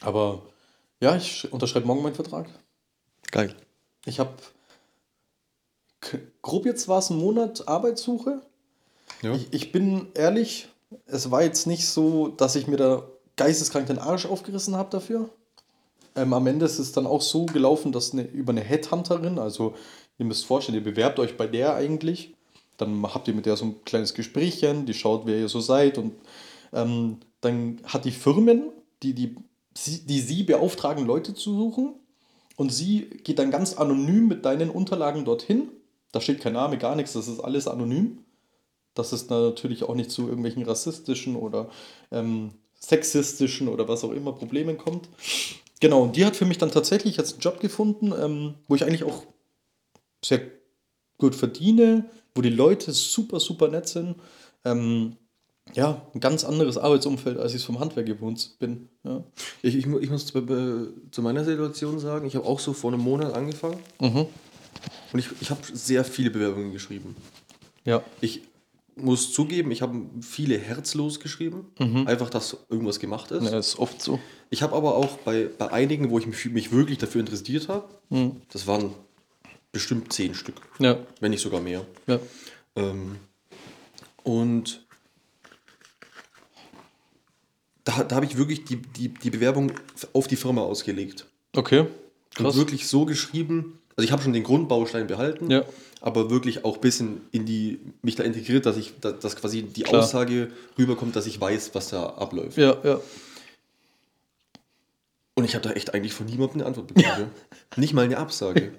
[0.00, 0.42] Aber
[1.00, 2.48] ja, ich sch- unterschreibe morgen meinen Vertrag.
[3.30, 3.54] Geil.
[4.06, 4.34] Ich habe
[6.42, 8.42] grob jetzt war es ein Monat Arbeitssuche.
[9.22, 9.34] Ja.
[9.34, 10.68] Ich, ich bin ehrlich,
[11.06, 15.28] es war jetzt nicht so, dass ich mir da geisteskrank den Arsch aufgerissen habe dafür.
[16.14, 19.74] Ähm, am Ende ist es dann auch so gelaufen, dass eine, über eine Headhunterin, also
[20.18, 22.34] ihr müsst vorstellen, ihr bewerbt euch bei der eigentlich,
[22.76, 25.98] dann habt ihr mit der so ein kleines Gesprächchen, die schaut, wer ihr so seid
[25.98, 26.12] und
[26.72, 28.70] ähm, dann hat die Firmen,
[29.02, 29.36] die, die,
[29.76, 31.94] die sie beauftragen, Leute zu suchen
[32.56, 35.70] und sie geht dann ganz anonym mit deinen Unterlagen dorthin.
[36.12, 38.18] Da steht kein Name, gar nichts, das ist alles anonym.
[38.94, 41.68] Dass es natürlich auch nicht zu irgendwelchen rassistischen oder
[42.12, 45.08] ähm, sexistischen oder was auch immer Problemen kommt.
[45.80, 48.84] Genau, und die hat für mich dann tatsächlich jetzt einen Job gefunden, ähm, wo ich
[48.84, 49.24] eigentlich auch
[50.24, 50.40] sehr
[51.18, 54.16] gut verdiene, wo die Leute super, super nett sind.
[54.64, 55.16] Ähm,
[55.72, 58.88] ja, ein ganz anderes Arbeitsumfeld, als ich es vom Handwerk gewohnt bin.
[59.02, 59.24] Ja.
[59.62, 62.92] Ich, ich, ich muss zu, äh, zu meiner Situation sagen, ich habe auch so vor
[62.92, 64.26] einem Monat angefangen Mhm.
[65.12, 67.16] und ich, ich habe sehr viele Bewerbungen geschrieben.
[67.84, 68.02] Ja.
[68.20, 68.42] Ich
[68.96, 71.66] muss zugeben, ich habe viele herzlos geschrieben,
[72.06, 73.50] einfach, dass irgendwas gemacht ist.
[73.50, 74.20] ja, ist oft so.
[74.50, 77.88] Ich habe aber auch bei, bei einigen, wo ich mich, mich wirklich dafür interessiert habe,
[78.52, 78.90] das waren
[79.72, 81.84] bestimmt zehn Stück, Ja, wenn nicht sogar mehr.
[82.06, 82.20] ja.
[82.76, 83.16] Ähm,
[84.22, 84.83] und
[87.84, 89.72] da, da habe ich wirklich die, die, die Bewerbung
[90.12, 91.26] auf die Firma ausgelegt.
[91.54, 91.86] Okay.
[92.38, 95.64] Und wirklich so geschrieben, also ich habe schon den Grundbaustein behalten, Ja.
[96.00, 99.62] aber wirklich auch ein bisschen in die, mich da integriert, dass ich, dass, dass quasi
[99.62, 100.02] die Klar.
[100.02, 102.56] Aussage rüberkommt, dass ich weiß, was da abläuft.
[102.56, 103.00] Ja, ja.
[105.36, 107.06] Und ich habe da echt eigentlich von niemandem eine Antwort bekommen.
[107.06, 107.30] ja.
[107.80, 108.72] Nicht mal eine Absage.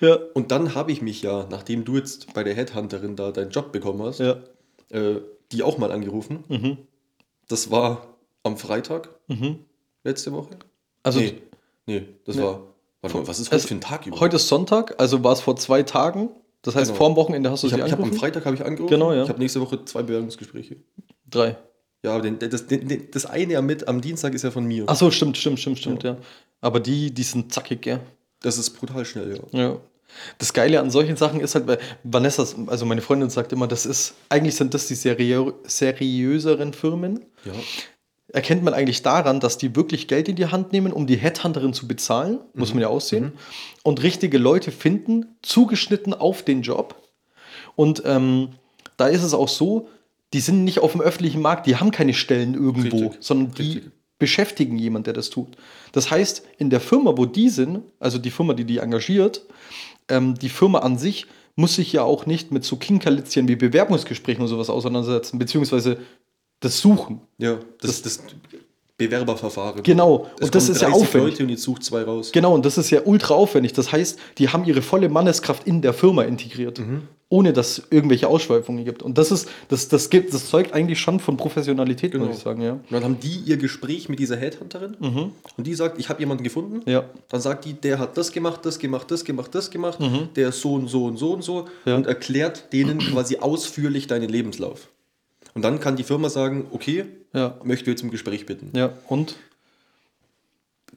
[0.00, 0.18] Ja.
[0.34, 3.70] Und dann habe ich mich ja, nachdem du jetzt bei der Headhunterin da deinen Job
[3.72, 4.40] bekommen hast, Ja.
[4.90, 5.20] äh,
[5.52, 6.44] die auch mal angerufen.
[6.48, 6.78] Mhm.
[7.48, 8.09] Das war
[8.42, 9.60] am Freitag Mhm.
[10.04, 10.50] letzte Woche.
[11.02, 11.34] Also nee,
[11.86, 12.42] nee, das Nee.
[12.42, 12.62] war.
[13.02, 14.20] Warte mal, was ist heute Es- für ein Tag überhaupt?
[14.22, 16.30] heute ist Sonntag, also war es vor zwei Tagen.
[16.62, 16.98] Das heißt, Genau.
[16.98, 18.20] vor dem Wochenende hast du Ich sie habe hab am angerufen?
[18.20, 18.90] Freitag habe ich angerufen.
[18.90, 19.22] Genau, ja.
[19.22, 20.76] Ich habe nächste Woche zwei Bewerbungsgespräche.
[21.28, 21.56] Drei.
[22.04, 24.84] Ja, aber den, das, den, das eine am, mit, am Dienstag ist ja von mir.
[24.86, 26.16] Ach so, stimmt, stimmt, stimmt, stimmt, ja.
[26.60, 28.00] Aber die, die sind zackig, ja.
[28.40, 29.58] Das ist brutal schnell, ja.
[29.58, 29.76] Ja.
[30.38, 33.86] Das Geile an solchen Sachen ist halt, weil Vanessa, also meine Freundin sagt immer, das
[33.86, 37.24] ist, eigentlich sind das die seriö seriöseren Firmen.
[37.44, 37.52] Ja.
[38.32, 41.72] Erkennt man eigentlich daran, dass die wirklich Geld in die Hand nehmen, um die Headhunterin
[41.72, 43.32] zu bezahlen, muss man ja aussehen,
[43.82, 46.94] und richtige Leute finden, zugeschnitten auf den Job.
[47.76, 48.50] Und ähm,
[48.96, 49.88] da ist es auch so,
[50.32, 53.18] die sind nicht auf dem öffentlichen Markt, die haben keine Stellen irgendwo, Richtig.
[53.20, 53.92] sondern die Richtig.
[54.18, 55.56] beschäftigen jemanden, der das tut.
[55.92, 59.42] Das heißt, in der Firma, wo die sind, also die Firma, die die engagiert,
[60.08, 64.42] ähm, die Firma an sich muss sich ja auch nicht mit so Kinkerlitzchen wie Bewerbungsgesprächen
[64.42, 65.98] und sowas auseinandersetzen, beziehungsweise
[66.60, 67.20] das Suchen.
[67.38, 68.20] Ja, das, das
[68.96, 69.82] Bewerberverfahren.
[69.82, 71.30] Genau, Es und das ist ja 30 aufwendig.
[71.32, 72.32] Leute und jetzt sucht zwei raus.
[72.32, 73.72] Genau, und das ist ja ultra aufwendig.
[73.72, 77.02] Das heißt, die haben ihre volle Manneskraft in der Firma integriert, Mhm.
[77.30, 79.02] ohne dass es irgendwelche Ausschweifungen gibt.
[79.02, 82.26] Und das ist, das, das gibt, das zeugt eigentlich schon von Professionalität, Genau.
[82.26, 82.72] muss ich sagen, ja.
[82.72, 84.96] Und dann haben die ihr Gespräch mit dieser Headhunterin
[85.56, 86.82] und die sagt, ich habe jemanden gefunden.
[86.84, 87.04] Ja.
[87.30, 89.98] Dann sagt die, der hat das gemacht, das gemacht, das gemacht, das gemacht,
[90.36, 91.96] der ist so und so und so und so Ja.
[91.96, 94.88] und erklärt denen quasi ausführlich deinen Lebenslauf.
[95.54, 97.56] Und dann kann die Firma sagen, okay, Ja.
[97.64, 98.70] möchte jetzt im Gespräch bitten.
[98.76, 99.36] Ja, und?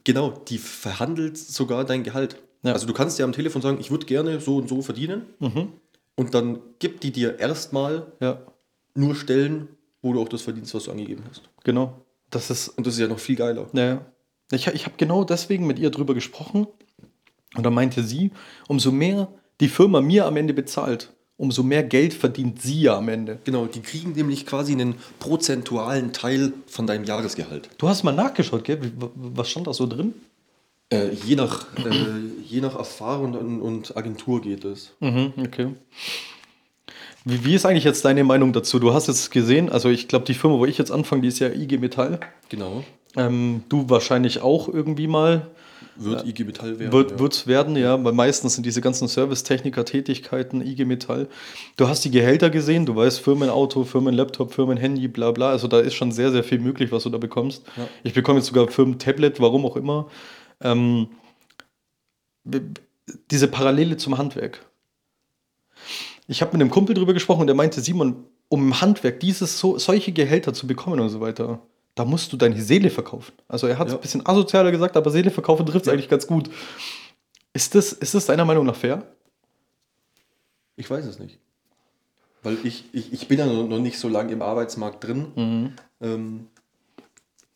[0.04, 2.36] Genau, die verhandelt sogar dein Gehalt.
[2.62, 2.72] Ja.
[2.72, 5.22] Also du kannst ja am Telefon sagen, ich würde gerne so und so verdienen.
[6.16, 8.40] Und dann gibt die dir erstmal Ja,
[8.94, 9.68] nur Stellen,
[10.02, 11.42] wo du auch das verdienst, was du angegeben hast.
[11.64, 12.00] genau.
[12.30, 13.68] Das ist, Und das ist ja noch viel geiler.
[13.72, 14.04] Naja.
[14.50, 16.66] Ich, ich habe genau deswegen mit ihr drüber gesprochen.
[17.54, 18.32] Und da meinte sie,
[18.66, 19.28] umso mehr
[19.60, 23.38] die Firma mir am Ende bezahlt, umso mehr Geld verdient sie ja am Ende.
[23.44, 27.70] Genau, die kriegen nämlich quasi einen prozentualen Teil von deinem Jahresgehalt.
[27.78, 28.80] Du hast mal nachgeschaut, gell?
[29.14, 30.14] Was stand da so drin?
[30.90, 31.90] Äh, je, nach, äh,
[32.46, 34.92] je nach Erfahrung und, und Agentur geht es.
[35.00, 35.68] Mhm, okay.
[37.24, 38.78] Wie, wie ist eigentlich jetzt deine Meinung dazu?
[38.78, 41.38] Du hast jetzt gesehen, also ich glaube, die Firma, wo ich jetzt anfange, die ist
[41.38, 42.20] ja IG Metall.
[42.50, 42.84] Genau.
[43.16, 45.50] Ähm, du wahrscheinlich auch irgendwie mal.
[45.96, 46.92] Wird IG Metall werden.
[46.92, 47.18] Wird ja.
[47.18, 51.28] wird's werden, ja, weil meistens sind diese ganzen Servicetechniker-Tätigkeiten IG Metall.
[51.76, 55.50] Du hast die Gehälter gesehen, du weißt Firmenauto, Firmenlaptop, Firmenhandy, bla bla.
[55.50, 57.64] Also da ist schon sehr, sehr viel möglich, was du da bekommst.
[57.76, 57.86] Ja.
[58.02, 60.08] Ich bekomme jetzt sogar Firmentablet, warum auch immer.
[60.60, 61.08] Ähm,
[63.30, 64.64] diese Parallele zum Handwerk.
[66.26, 69.58] Ich habe mit einem Kumpel drüber gesprochen und der meinte, Simon, um im Handwerk dieses
[69.58, 71.60] so, solche Gehälter zu bekommen und so weiter,
[71.94, 73.32] da musst du deine Seele verkaufen.
[73.48, 73.98] Also er hat es Ja.
[73.98, 76.50] ein bisschen asozialer gesagt, aber Seele verkaufen trifft es eigentlich ganz gut.
[77.52, 79.06] Ist das, ist das deiner Meinung nach fair?
[80.76, 81.38] Ich weiß es nicht.
[82.42, 85.76] Weil ich, ich, ich bin ja noch nicht so lange im Arbeitsmarkt drin.
[86.00, 86.48] Ähm,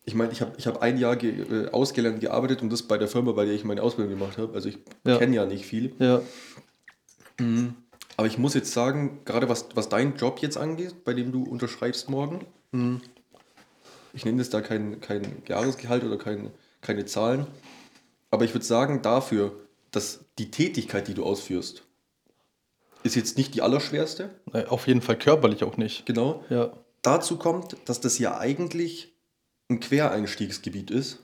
[0.05, 2.97] ich meine, ich habe ich hab ein Jahr ge, äh, ausgelernt gearbeitet und das bei
[2.97, 4.53] der Firma, bei der ich meine Ausbildung gemacht habe.
[4.55, 5.17] Also ich Ja.
[5.17, 5.93] kenne ja nicht viel.
[5.99, 6.21] Ja.
[8.17, 11.43] Aber ich muss jetzt sagen, gerade was, was deinen Job jetzt angeht, bei dem du
[11.43, 13.01] unterschreibst morgen, hm,
[14.13, 17.47] ich nenne jetzt da kein, kein Jahresgehalt oder kein, keine Zahlen,
[18.31, 19.53] aber ich würde sagen, dafür,
[19.91, 21.83] dass die Tätigkeit, die du ausführst,
[23.03, 26.05] ist jetzt nicht die allerschwerste, Äh, Auf jeden Fall körperlich auch nicht.
[26.05, 26.43] genau.
[26.49, 26.73] Ja.
[27.01, 29.13] Dazu kommt, dass das ja eigentlich
[29.69, 31.19] ein Quereinstiegsgebiet ist.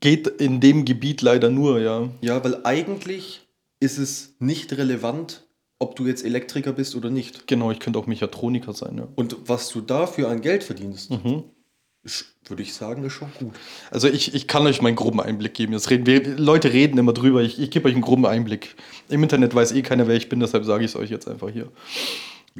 [0.00, 2.08] Geht in dem Gebiet leider nur, ja.
[2.20, 3.46] Ja, weil eigentlich
[3.78, 5.46] ist es nicht relevant,
[5.78, 7.46] ob du jetzt Elektriker bist oder nicht.
[7.46, 9.06] Genau, ich könnte auch Mechatroniker sein, ja.
[9.14, 11.44] Und was du dafür an Geld verdienst, Mhm.
[12.48, 13.54] Würde ich sagen, ist schon gut.
[13.90, 15.72] Also ich, ich kann euch meinen groben Einblick geben.
[15.72, 17.42] Jetzt reden wir, Leute reden immer drüber.
[17.42, 18.76] Ich, ich gebe euch einen groben Einblick.
[19.08, 21.48] Im Internet weiß eh keiner, wer ich bin, deshalb sage ich es euch jetzt einfach
[21.48, 21.68] hier.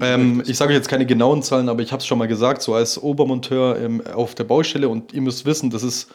[0.01, 2.63] Ähm, ich sage euch jetzt keine genauen Zahlen, aber ich habe es schon mal gesagt,
[2.63, 6.09] so als Obermonteur ähm, auf der Baustelle und ihr müsst wissen, das ist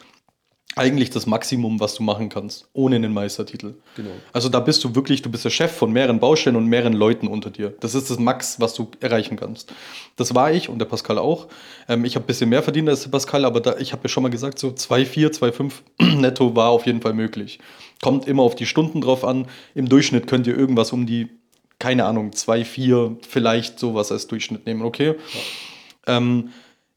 [0.76, 3.74] eigentlich das Maximum, was du machen kannst, ohne einen Meistertitel.
[3.96, 4.10] Genau.
[4.32, 7.26] Also da bist du wirklich, du bist der Chef von mehreren Baustellen und mehreren Leuten
[7.26, 7.74] unter dir.
[7.80, 9.72] Das ist das Max, was du erreichen kannst.
[10.16, 11.48] Das war ich und der Pascal auch.
[11.88, 14.08] Ähm, ich habe ein bisschen mehr verdient als der Pascal, aber da, ich habe ja
[14.08, 15.38] schon mal gesagt, so 2,4,
[15.98, 17.58] 2,5 netto war auf jeden Fall möglich.
[18.00, 19.46] Kommt immer auf die Stunden drauf an.
[19.74, 21.28] Im Durchschnitt könnt ihr irgendwas um die,
[21.78, 25.16] keine Ahnung, 2,4 vielleicht sowas als Durchschnitt nehmen, okay?
[26.06, 26.50] Ähm,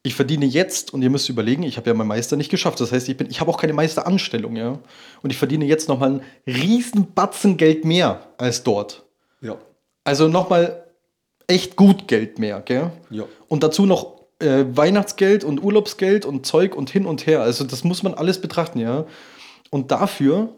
[0.06, 2.80] ich verdiene jetzt, und ihr müsst überlegen, ich habe ja meinen Meister nicht geschafft.
[2.80, 4.78] Das heißt, ich, bin, ich habe auch keine Meisteranstellung, ja.
[5.24, 9.04] Und ich verdiene jetzt nochmal einen riesen Batzen Geld mehr als dort.
[9.42, 9.58] Ja.
[10.04, 10.86] Also nochmal
[11.48, 12.92] echt gut Geld mehr, gell?
[13.10, 13.24] Ja.
[13.48, 17.42] Und dazu noch äh, Weihnachtsgeld und Urlaubsgeld und Zeug und hin und her.
[17.42, 19.06] Also das muss man alles betrachten, ja.
[19.72, 20.50] Und dafür,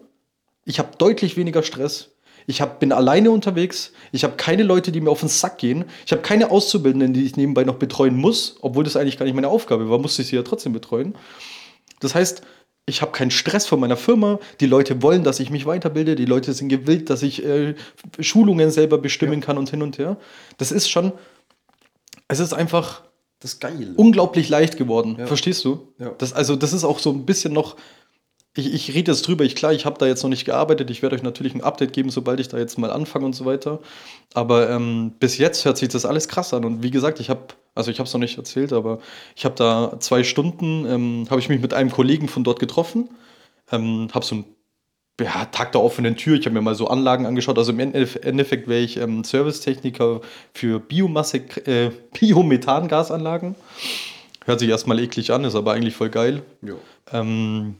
[0.66, 2.10] ich habe deutlich weniger Stress.
[2.50, 3.92] Ich hab, bin alleine unterwegs.
[4.14, 5.84] Ich habe keine Leute, die mir auf den Sack gehen.
[6.06, 9.36] Ich habe keine Auszubildenden, die ich nebenbei noch betreuen muss, obwohl das eigentlich gar nicht
[9.36, 11.16] meine Aufgabe war, musste ich sie ja trotzdem betreuen.
[12.00, 12.42] Das heißt,
[12.86, 14.40] ich habe keinen Stress von meiner Firma.
[14.62, 16.16] Die Leute wollen, dass ich mich weiterbilde.
[16.16, 17.76] Die Leute sind gewillt, dass ich äh,
[18.20, 20.16] Schulungen selber bestimmen kann und hin und her.
[20.58, 21.12] Das ist schon,
[22.30, 23.04] es ist einfach
[23.42, 23.94] Das ist geil.
[23.98, 25.18] unglaublich leicht geworden.
[25.20, 25.28] Ja.
[25.28, 25.90] Verstehst du?
[26.00, 26.12] Ja.
[26.18, 27.76] Das, also, das ist auch so ein bisschen noch.
[28.58, 29.44] Ich, ich rede jetzt drüber.
[29.44, 30.90] Ich, klar, ich habe da jetzt noch nicht gearbeitet.
[30.90, 33.46] Ich werde euch natürlich ein Update geben, sobald ich da jetzt mal anfange und so
[33.46, 33.80] weiter.
[34.34, 36.66] Aber ähm, bis jetzt hört sich das alles krass an.
[36.66, 37.42] Und wie gesagt, ich habe,
[37.76, 39.00] also ich habe es noch nicht erzählt, aber
[39.36, 43.10] ich habe da zwei Stunden, ähm, habe ich mich mit einem Kollegen von dort getroffen.
[43.72, 44.46] Ähm, habe so ein
[45.20, 46.38] ja, Tag der offenen Tür.
[46.38, 47.58] Ich habe mir mal so Anlagen angeschaut.
[47.58, 50.22] Also im Endef- Endeffekt wäre ich ähm, Servicetechniker
[50.54, 53.56] für Biomasse, äh, Biomethangasanlagen.
[54.46, 56.42] Hört sich erstmal eklig an, ist aber eigentlich voll geil.
[56.62, 56.76] Ja.
[57.12, 57.76] Ähm,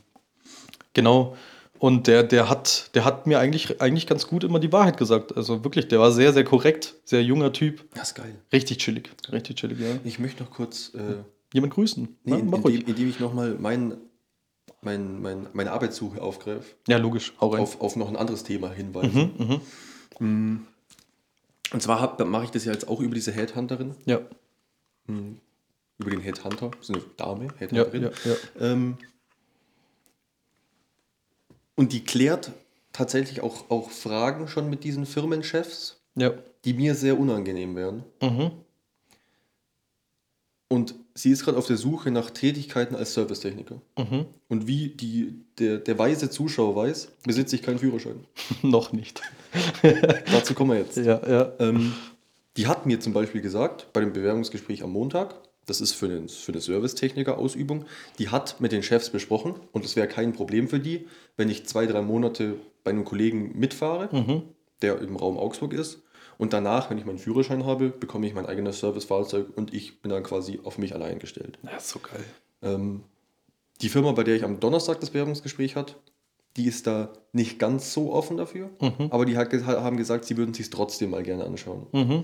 [0.98, 1.36] genau.
[1.80, 5.38] Und der, der, hat, der hat mir eigentlich, eigentlich ganz gut immer die Wahrheit gesagt.
[5.38, 7.86] Also wirklich, der war sehr, sehr korrekt, sehr junger Typ.
[7.94, 8.36] Das ist geil.
[8.52, 9.12] Richtig chillig.
[9.32, 9.96] Richtig chillig, ja.
[10.04, 11.18] Ich möchte noch kurz, äh,
[11.54, 12.18] Jemand grüßen.
[12.24, 12.80] nee, Ja, mach ruhig.
[12.80, 13.96] indem, indem ich nochmal mein,
[14.82, 17.34] mein, mein, meine Arbeitssuche aufgreife, Ja, logisch.
[17.40, 17.62] Hau rein.
[17.62, 19.30] auf, auf noch ein anderes Thema hinweise.
[20.20, 20.66] Mhm,
[21.74, 24.20] Und zwar mache ich das ja jetzt auch über diese Headhunterin, ja.
[25.08, 28.04] über den Headhunter, das ist eine Dame, Ja, Headhunterin.
[28.04, 28.36] ja, ja.
[28.72, 28.98] Ähm,
[31.78, 32.52] und die klärt
[32.92, 36.34] tatsächlich auch, auch Fragen schon mit diesen Firmenchefs, Ja.
[36.66, 38.04] die mir sehr unangenehm wären.
[38.22, 38.52] Mhm.
[40.70, 43.80] Und sie ist gerade auf der Suche nach Tätigkeiten als Servicetechniker.
[43.98, 44.26] Mhm.
[44.50, 48.26] Und wie die, der, der weise Zuschauer weiß, besitze ich keinen Führerschein.
[48.64, 49.22] Noch nicht.
[50.32, 50.98] Dazu kommen wir jetzt.
[50.98, 51.54] Ja, ja.
[51.60, 51.94] Ähm,
[52.58, 55.36] die hat mir zum Beispiel gesagt, bei dem Bewerbungsgespräch am Montag,
[55.68, 57.86] das ist für eine, für eine Servicetechniker-Ausübung,
[58.20, 61.66] die hat mit den Chefs besprochen und es wäre kein Problem für die, wenn ich
[61.68, 64.42] zwei, drei Monate bei einem Kollegen mitfahre, Mhm.
[64.82, 66.02] der im Raum Augsburg ist.
[66.40, 70.10] Und danach, wenn ich meinen Führerschein habe, bekomme ich mein eigenes Servicefahrzeug und ich bin
[70.12, 71.58] dann quasi auf mich allein gestellt.
[71.64, 72.24] Ja, ist so geil.
[72.62, 73.04] Ähm,
[73.82, 75.96] die Firma, bei der ich am Donnerstag das Bewerbungsgespräch hatte,
[76.56, 79.08] die ist da nicht ganz so offen dafür, Mhm.
[79.10, 81.88] aber die hat, haben gesagt, sie würden sich trotzdem mal gerne anschauen.
[81.92, 82.24] Mhm.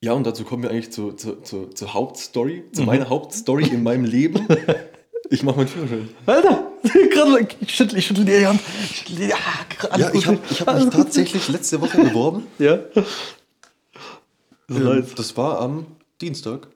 [0.00, 2.74] Ja, und dazu kommen wir eigentlich zu, zu, zu, zur Hauptstory, Mhm.
[2.74, 4.46] zu meiner Hauptstory in meinem Leben.
[5.30, 6.08] Ich mache meinen Führerschein.
[6.24, 6.72] Alter,
[7.10, 8.60] gerade, ich schüttel, ich schüttel dir die Hand.
[8.88, 9.36] Ich schüttel dir, ja,
[9.90, 12.46] alles Ja, ich habe ich hab mich tatsächlich letzte Woche beworben.
[12.58, 12.78] Ja.
[14.70, 15.04] Ähm.
[15.16, 15.86] Das war am
[16.20, 16.68] Dienstag.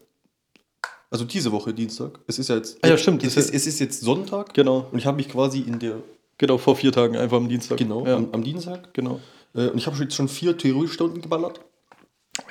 [1.10, 2.18] Also diese Woche Dienstag.
[2.26, 2.78] Es ist ja jetzt.
[2.82, 4.52] Ah ja, stimmt, Es das ist, es ist jetzt Sonntag.
[4.54, 4.86] Genau.
[4.90, 5.96] Und ich habe mich quasi in der.
[6.36, 7.78] Genau, vor vier Tagen, einfach am Dienstag.
[7.78, 8.92] Genau, Ja, am, am Dienstag.
[8.92, 9.20] genau.
[9.54, 11.60] Äh, und ich habe jetzt schon vier Theoriestunden geballert.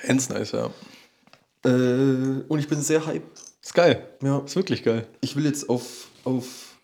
[0.04, 0.70] Ends nice, ja.
[1.64, 3.24] Äh, und ich bin sehr hype.
[3.62, 4.08] Ist geil.
[4.24, 4.40] Ja.
[4.40, 5.08] Ist wirklich geil.
[5.22, 6.76] Ich will jetzt auf, auf,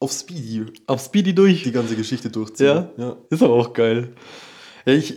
[0.00, 1.62] auf Speedy Auf Speedy durch.
[1.62, 2.66] die ganze Geschichte durchziehen.
[2.66, 2.90] Ja?
[2.96, 3.16] ja.
[3.30, 4.12] Ist aber auch geil.
[4.86, 5.14] Ja, ich,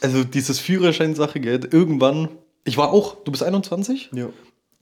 [0.00, 2.28] also dieses Führerschein-Sache, gell, irgendwann,
[2.64, 4.10] ich war auch, du bist 21?
[4.14, 4.28] Ja.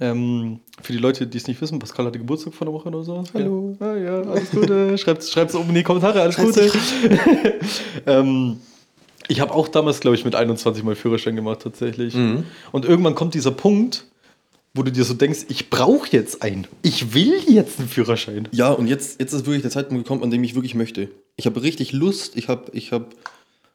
[0.01, 3.03] Ähm, für die Leute, die es nicht wissen, Pascal hatte Geburtstag vor einer Woche oder
[3.03, 3.25] so.
[3.35, 4.97] Hallo, ja, ja alles Gute.
[4.97, 6.71] Schreibt es oben in die Kommentare, alles Gute.
[8.07, 8.61] ähm,
[9.26, 12.14] ich habe auch damals, glaube ich, mit 21 mal Führerschein gemacht, tatsächlich.
[12.14, 12.44] Mhm.
[12.72, 14.04] Und irgendwann kommt dieser Punkt,
[14.74, 16.66] wo du dir so denkst, ich brauche jetzt einen.
[16.83, 18.48] Ich will jetzt einen Führerschein.
[18.52, 21.09] Ja, und jetzt, jetzt ist wirklich der Zeitpunkt gekommen, an dem ich wirklich möchte.
[21.37, 23.07] Ich habe richtig Lust, ich habe, ich habe,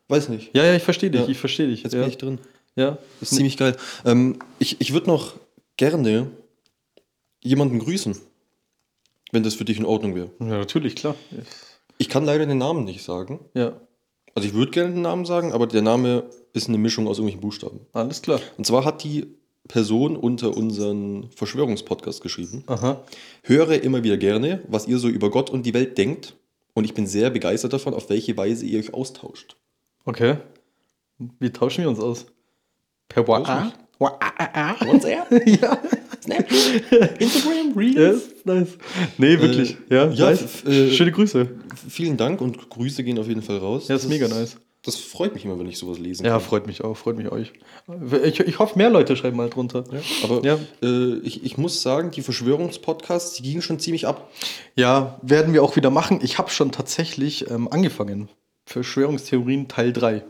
[0.08, 1.28] weiß nicht, Ja, ja, ich verstehe dich, Ja.
[1.28, 1.84] ich verstehe dich.
[1.84, 2.00] jetzt ja.
[2.02, 2.40] bin ich drin.
[2.76, 2.98] ja.
[3.20, 3.76] Das ist ziemlich geil.
[4.06, 5.34] Ähm, ich ich würde noch
[5.78, 6.28] gerne
[7.42, 8.16] jemanden grüßen,
[9.32, 10.30] wenn das für dich in Ordnung wäre.
[10.40, 11.16] ja, natürlich, klar.
[11.98, 13.40] Ich kann leider den Namen nicht sagen.
[13.54, 13.74] Ja,
[14.36, 17.42] Also ich würde gerne den Namen sagen, aber der Name ist eine Mischung aus irgendwelchen
[17.42, 17.82] Buchstaben.
[17.94, 18.40] alles klar.
[18.58, 19.28] Und zwar hat die
[19.68, 22.64] Person unter unseren Verschwörungspodcast geschrieben.
[22.68, 23.02] Aha.
[23.44, 26.36] Höre immer wieder gerne, was ihr so über Gott und die Welt denkt.
[26.74, 29.56] Und ich bin sehr begeistert davon, auf welche Weise ihr euch austauscht.
[30.06, 30.38] Okay.
[31.40, 32.26] Wie tauschen wir uns aus?
[33.08, 33.74] Per WhatsApp?
[34.00, 35.48] WhatsApp?
[35.62, 35.78] ja.
[36.24, 37.22] Snapchat?
[37.22, 37.74] Instagram?
[37.78, 37.96] Reels?
[37.96, 38.70] Yes, nice.
[39.18, 39.78] Nee, wirklich.
[39.90, 40.64] ja, ja, nice.
[40.66, 41.48] äh, Schöne Grüße.
[41.90, 43.88] Vielen Dank und Grüße gehen auf jeden Fall raus.
[43.88, 44.58] Ja, ist mega nice.
[44.86, 46.42] Das freut mich immer, wenn ich sowas lesen Ja, kann.
[46.42, 47.54] freut mich auch, freut mich euch.
[48.26, 49.86] Ich, ich hoffe, mehr Leute schreiben mal drunter.
[49.92, 50.60] Ja, aber Ja.
[50.82, 54.30] Äh, ich, ich muss sagen, die Verschwörungspodcasts, die gingen schon ziemlich ab.
[54.76, 56.20] Ja, werden wir auch wieder machen.
[56.22, 58.28] Ich habe schon tatsächlich ähm, angefangen.
[58.66, 60.24] Verschwörungstheorien Teil 3.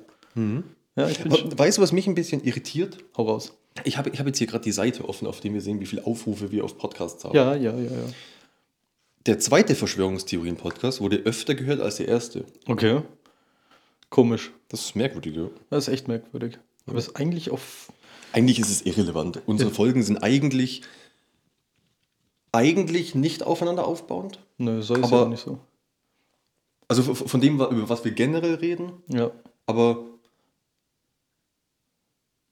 [0.95, 1.47] Ja, ich bin schon.
[1.47, 2.97] Aber Weißt du, was mich ein bisschen irritiert?
[3.17, 3.53] Hau raus.
[3.84, 5.86] Ich habe ich hab jetzt hier gerade die Seite offen, auf der wir sehen, wie
[5.86, 7.36] viele Aufrufe wir auf Podcasts haben.
[7.36, 8.06] Ja, ja, ja, ja.
[9.26, 12.46] Der zweite Verschwörungstheorien-Podcast wurde öfter gehört als der erste.
[12.68, 13.02] Okay.
[14.10, 14.52] Komisch.
[14.70, 15.50] Das ist merkwürdig, ja.
[15.70, 16.60] Das ist echt merkwürdig.
[16.86, 17.92] Aber es ist eigentlich auf.
[18.32, 19.42] Eigentlich ist es irrelevant.
[19.46, 20.82] Unsere Folgen sind eigentlich,
[22.52, 24.40] eigentlich nicht aufeinander aufbauend.
[24.58, 25.60] Nö, soll es ja auch nicht so.
[26.88, 29.32] Also von dem, über was wir generell reden, Ja.
[29.66, 30.04] aber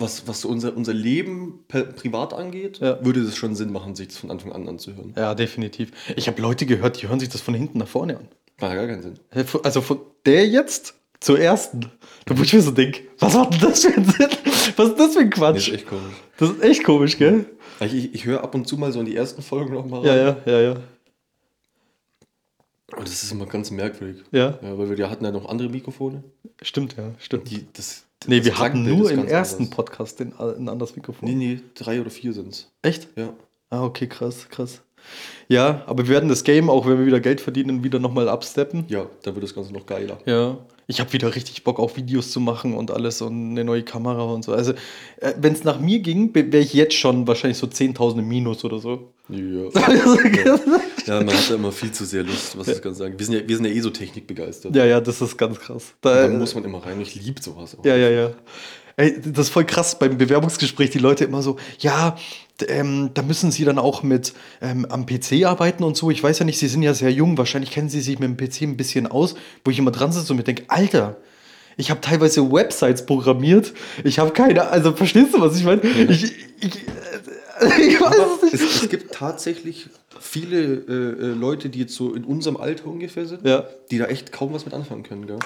[0.01, 3.03] was, was unser, unser Leben privat angeht, Ja.
[3.05, 5.13] würde es schon Sinn machen, sich das von Anfang an anzuhören.
[5.15, 5.91] Ja, definitiv.
[6.15, 8.27] Ich habe Leute gehört, die hören sich das von hinten nach vorne an.
[8.59, 9.19] Macht ja gar keinen Sinn.
[9.63, 11.81] Also von der jetzt zur ersten.
[12.25, 14.27] Da wo ich mir so denke, was hat denn das für einen Sinn?
[14.75, 15.67] Was ist das für ein Quatsch?
[15.69, 16.13] ist echt komisch.
[16.37, 17.45] Das ist echt komisch, gell?
[17.79, 20.15] Ich, ich, ich höre ab und zu mal so in die ersten Folgen nochmal Ja,
[20.15, 20.75] ja, ja, ja.
[22.95, 24.23] Und das ist immer ganz merkwürdig.
[24.31, 26.23] Ja, Ja, weil wir hatten ja noch andere Mikrofone.
[26.61, 27.49] stimmt, ja, stimmt.
[27.49, 29.75] Die, das, nee, wir hatten nur im ersten anders.
[29.75, 31.29] Podcast den, ein anderes Mikrofon.
[31.29, 32.71] Nee, nee, drei oder vier sind es.
[32.81, 33.07] Echt?
[33.15, 33.33] Ja.
[33.69, 34.81] Ah, okay, krass, krass.
[35.47, 38.85] Ja, aber wir werden das Game, auch wenn wir wieder Geld verdienen, wieder nochmal absteppen.
[38.87, 40.19] Ja, da wird das Ganze noch geiler.
[40.25, 40.57] Ja.
[40.87, 44.23] Ich habe wieder richtig Bock, auch Videos zu machen und alles und eine neue Kamera
[44.23, 44.53] und so.
[44.53, 44.73] Also,
[45.17, 48.63] äh, wenn es nach mir ging, wäre ich jetzt schon wahrscheinlich so 10.000 im Minus
[48.65, 49.13] oder so.
[49.31, 49.69] Ja.
[51.07, 53.17] ja, man hat da immer viel zu sehr Lust, was das Ganze sagen.
[53.17, 54.75] Wir sind ja, wir sind ja eh so technikbegeistert.
[54.75, 55.93] ja, ja, das ist ganz krass.
[56.01, 56.99] Da Da, muss man immer rein.
[57.01, 57.77] Ich liebe sowas.
[57.79, 57.85] auch.
[57.85, 58.31] ja, ja, ja.
[58.97, 62.17] Ey, das ist voll krass beim Bewerbungsgespräch, die Leute immer so, ja,
[62.67, 66.11] ähm, da müssen sie dann auch mit ähm, am PC arbeiten und so.
[66.11, 68.37] Ich weiß ja nicht, sie sind ja sehr jung, wahrscheinlich kennen sie sich mit dem
[68.37, 71.17] PC ein bisschen aus, wo ich immer dran sitze und mir denke, Alter,
[71.77, 73.73] ich habe teilweise Websites programmiert.
[74.03, 75.81] Ich habe keine, also verstehst du, was ich meine?
[75.81, 76.25] Ich,
[76.59, 76.79] ich, äh,
[77.61, 78.53] ich weiß Aber es nicht.
[78.53, 83.25] es, es gibt tatsächlich viele äh, äh, Leute, die jetzt so in unserem Alter ungefähr
[83.25, 83.65] sind, Ja.
[83.91, 85.27] die da echt kaum was mit anfangen können.
[85.27, 85.39] Gell?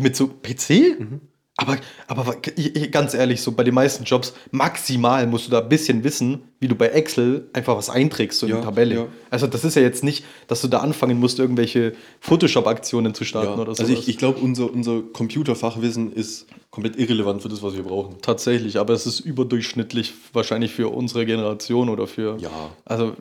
[0.00, 0.96] Mit so PC?
[1.60, 2.36] Aber, aber
[2.92, 6.68] ganz ehrlich, so bei den meisten Jobs, maximal musst du da ein bisschen wissen, wie
[6.68, 8.94] du bei Excel einfach was einträgst, so in Ja, die Tabelle.
[8.94, 9.06] ja.
[9.28, 13.58] Also das ist ja jetzt nicht, dass du da anfangen musst, irgendwelche Photoshop-Aktionen zu starten
[13.58, 13.82] oder so.
[13.82, 18.16] also ich, ich glaube, unser, unser Computerfachwissen ist komplett irrelevant für das, was wir brauchen.
[18.22, 22.36] Tatsächlich, aber es ist überdurchschnittlich wahrscheinlich für unsere Generation oder für.
[22.38, 22.50] Ja.
[22.84, 23.14] Also,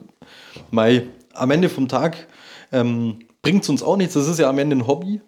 [0.69, 2.27] Mai, am Ende vom Tag
[2.71, 4.13] ähm, bringt es uns auch nichts.
[4.13, 5.21] Das ist ja am Ende ein Hobby.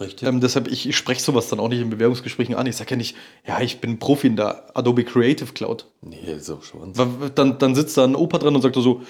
[0.00, 0.26] Richtig.
[0.26, 2.66] Ähm, deshalb, ich, ich spreche sowas dann auch nicht in Bewerbungsgesprächen an.
[2.66, 5.86] Ich sage ja nicht, ja, ich bin Profi in der Adobe Creative Cloud.
[6.00, 6.16] nee,
[6.50, 6.94] auch schon.
[7.34, 9.02] Dann, dann sitzt da ein Opa dran und sagt so,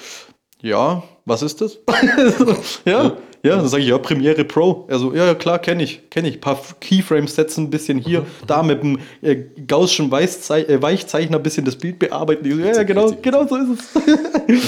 [0.61, 1.79] ja, was ist das?
[2.85, 4.85] ja, ja, dann sage ich, ja, Premiere Pro.
[4.89, 6.35] Er so, ja, klar, kenne ich, kenne ich.
[6.37, 11.39] Ein paar Keyframes setzen, ein bisschen hier, da mit dem äh, Gaußschen Weißzei äh, Weichzeichner
[11.39, 12.45] ein bisschen das Bild bearbeiten.
[12.47, 14.03] Ich so, ja, ja, genau, genau so ist es.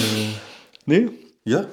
[0.86, 1.08] nee,
[1.44, 1.66] Ja,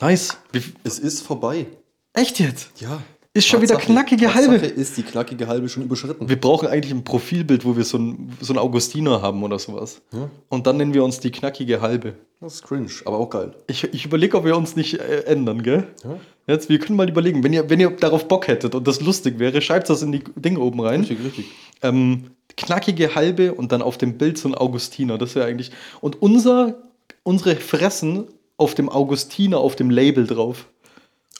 [0.00, 0.38] nice.
[0.84, 1.66] Es ist vorbei.
[2.14, 2.80] echt jetzt?
[2.80, 3.02] Ja.
[3.34, 4.66] Ist schon wieder knackige Tatsache halbe.
[4.66, 6.28] ist die knackige halbe schon überschritten.
[6.28, 10.00] Wir brauchen eigentlich ein Profilbild, wo wir so einen so einen Augustiner haben oder sowas.
[10.12, 10.30] Ja.
[10.48, 12.14] Und dann nennen wir uns die knackige halbe.
[12.40, 13.52] Das ist cringe, aber auch geil.
[13.66, 15.86] Ich, ich überlege, ob wir uns nicht äh, ändern, gell?
[16.04, 16.18] Ja.
[16.46, 19.38] Jetzt, wir können mal überlegen, wenn ihr, wenn ihr darauf Bock hättet und das lustig
[19.38, 21.00] wäre, schreibt das in die Dinge oben rein.
[21.00, 21.46] Richtig, richtig.
[21.82, 25.18] Ähm, knackige halbe und dann auf dem Bild so ein Augustiner.
[25.18, 25.70] Das wäre eigentlich.
[26.00, 26.76] Und unser,
[27.24, 28.24] unsere Fressen
[28.56, 30.66] auf dem Augustiner auf dem Label drauf.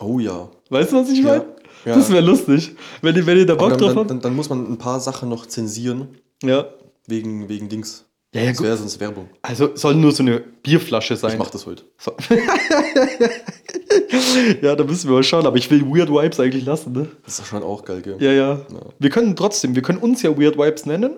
[0.00, 0.48] Oh ja.
[0.70, 1.24] Weißt du, was ich Ja.
[1.24, 1.44] meine?
[1.84, 1.94] Ja.
[1.94, 2.74] Das wäre lustig.
[3.02, 4.10] Wenn ihr, wenn ihr da Bock dann, drauf dann, habt.
[4.10, 6.08] dann, dann muss man ein paar Sachen noch zensieren,
[6.42, 6.66] ja.
[7.06, 8.04] wegen, wegen Dings.
[8.34, 9.30] Ja, ja, das wäre sonst Werbung.
[9.40, 11.32] Also soll nur so eine Bierflasche sein.
[11.32, 11.84] Ich mach das heute.
[11.96, 12.12] So.
[14.62, 17.08] ja, da müssen wir mal schauen, aber ich will Weird Vibes eigentlich lassen, ne?
[17.24, 18.16] Das ist schon auch geil, gell?
[18.20, 18.60] Ja, ja.
[18.98, 21.16] Wir können trotzdem, wir können uns ja Weird Vibes nennen.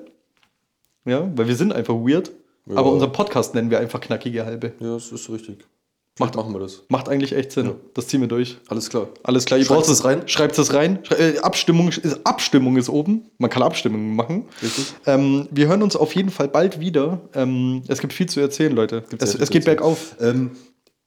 [1.04, 2.30] Ja, weil wir sind einfach weird.
[2.66, 2.76] Ja.
[2.76, 4.74] Aber unseren Podcast nennen wir einfach knackige halbe.
[4.78, 5.66] Ja, das ist richtig.
[6.20, 6.82] Macht- machen wir das.
[6.88, 7.66] Macht eigentlich echt Sinn.
[7.66, 7.72] Ja.
[7.94, 8.58] Das ziehen wir durch.
[8.68, 9.08] Alles klar.
[9.24, 10.22] Alles klar, ihr braucht es rein.
[10.26, 11.00] Schreibt es rein.
[11.02, 13.30] Schrei äh, Abstimmung, ist, Abstimmung ist oben.
[13.38, 14.44] Man kann Abstimmungen machen.
[14.62, 14.86] Richtig.
[15.06, 17.20] Ähm, wir hören uns auf jeden Fall bald wieder.
[17.34, 19.02] Ähm, es gibt viel zu erzählen, Leute.
[19.10, 20.14] Gibt's Es, es geht bergauf.
[20.20, 20.52] Ähm,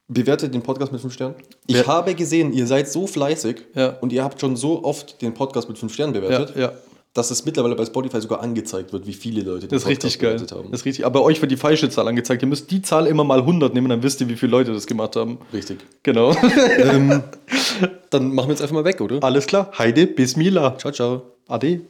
[0.08, 1.36] bewertet den Podcast mit 5 Sternen.
[1.68, 3.98] Ich Wer- habe gesehen, ihr seid so fleißig Ja.
[4.02, 6.72] und ihr habt schon so oft den Podcast mit 5 Sternen bewertet, ja.
[7.14, 10.40] Dass es mittlerweile bei Spotify sogar angezeigt wird, wie viele Leute Das ist richtig geil.
[10.52, 10.72] haben.
[10.72, 11.06] Das ist richtig.
[11.06, 12.42] Aber euch wird die falsche Zahl angezeigt.
[12.42, 14.88] Ihr müsst die Zahl immer mal 100 nehmen, dann wisst ihr, wie viele Leute das
[14.88, 15.38] gemacht haben.
[15.54, 15.80] richtig.
[16.02, 16.36] Genau.
[16.80, 17.22] ähm,
[18.10, 19.24] dann machen wir jetzt einfach mal weg, oder?
[19.24, 19.72] Alles klar.
[19.78, 20.78] Heide, Bismillah.
[20.80, 21.22] Ciao, ciao.
[21.48, 21.82] Ade.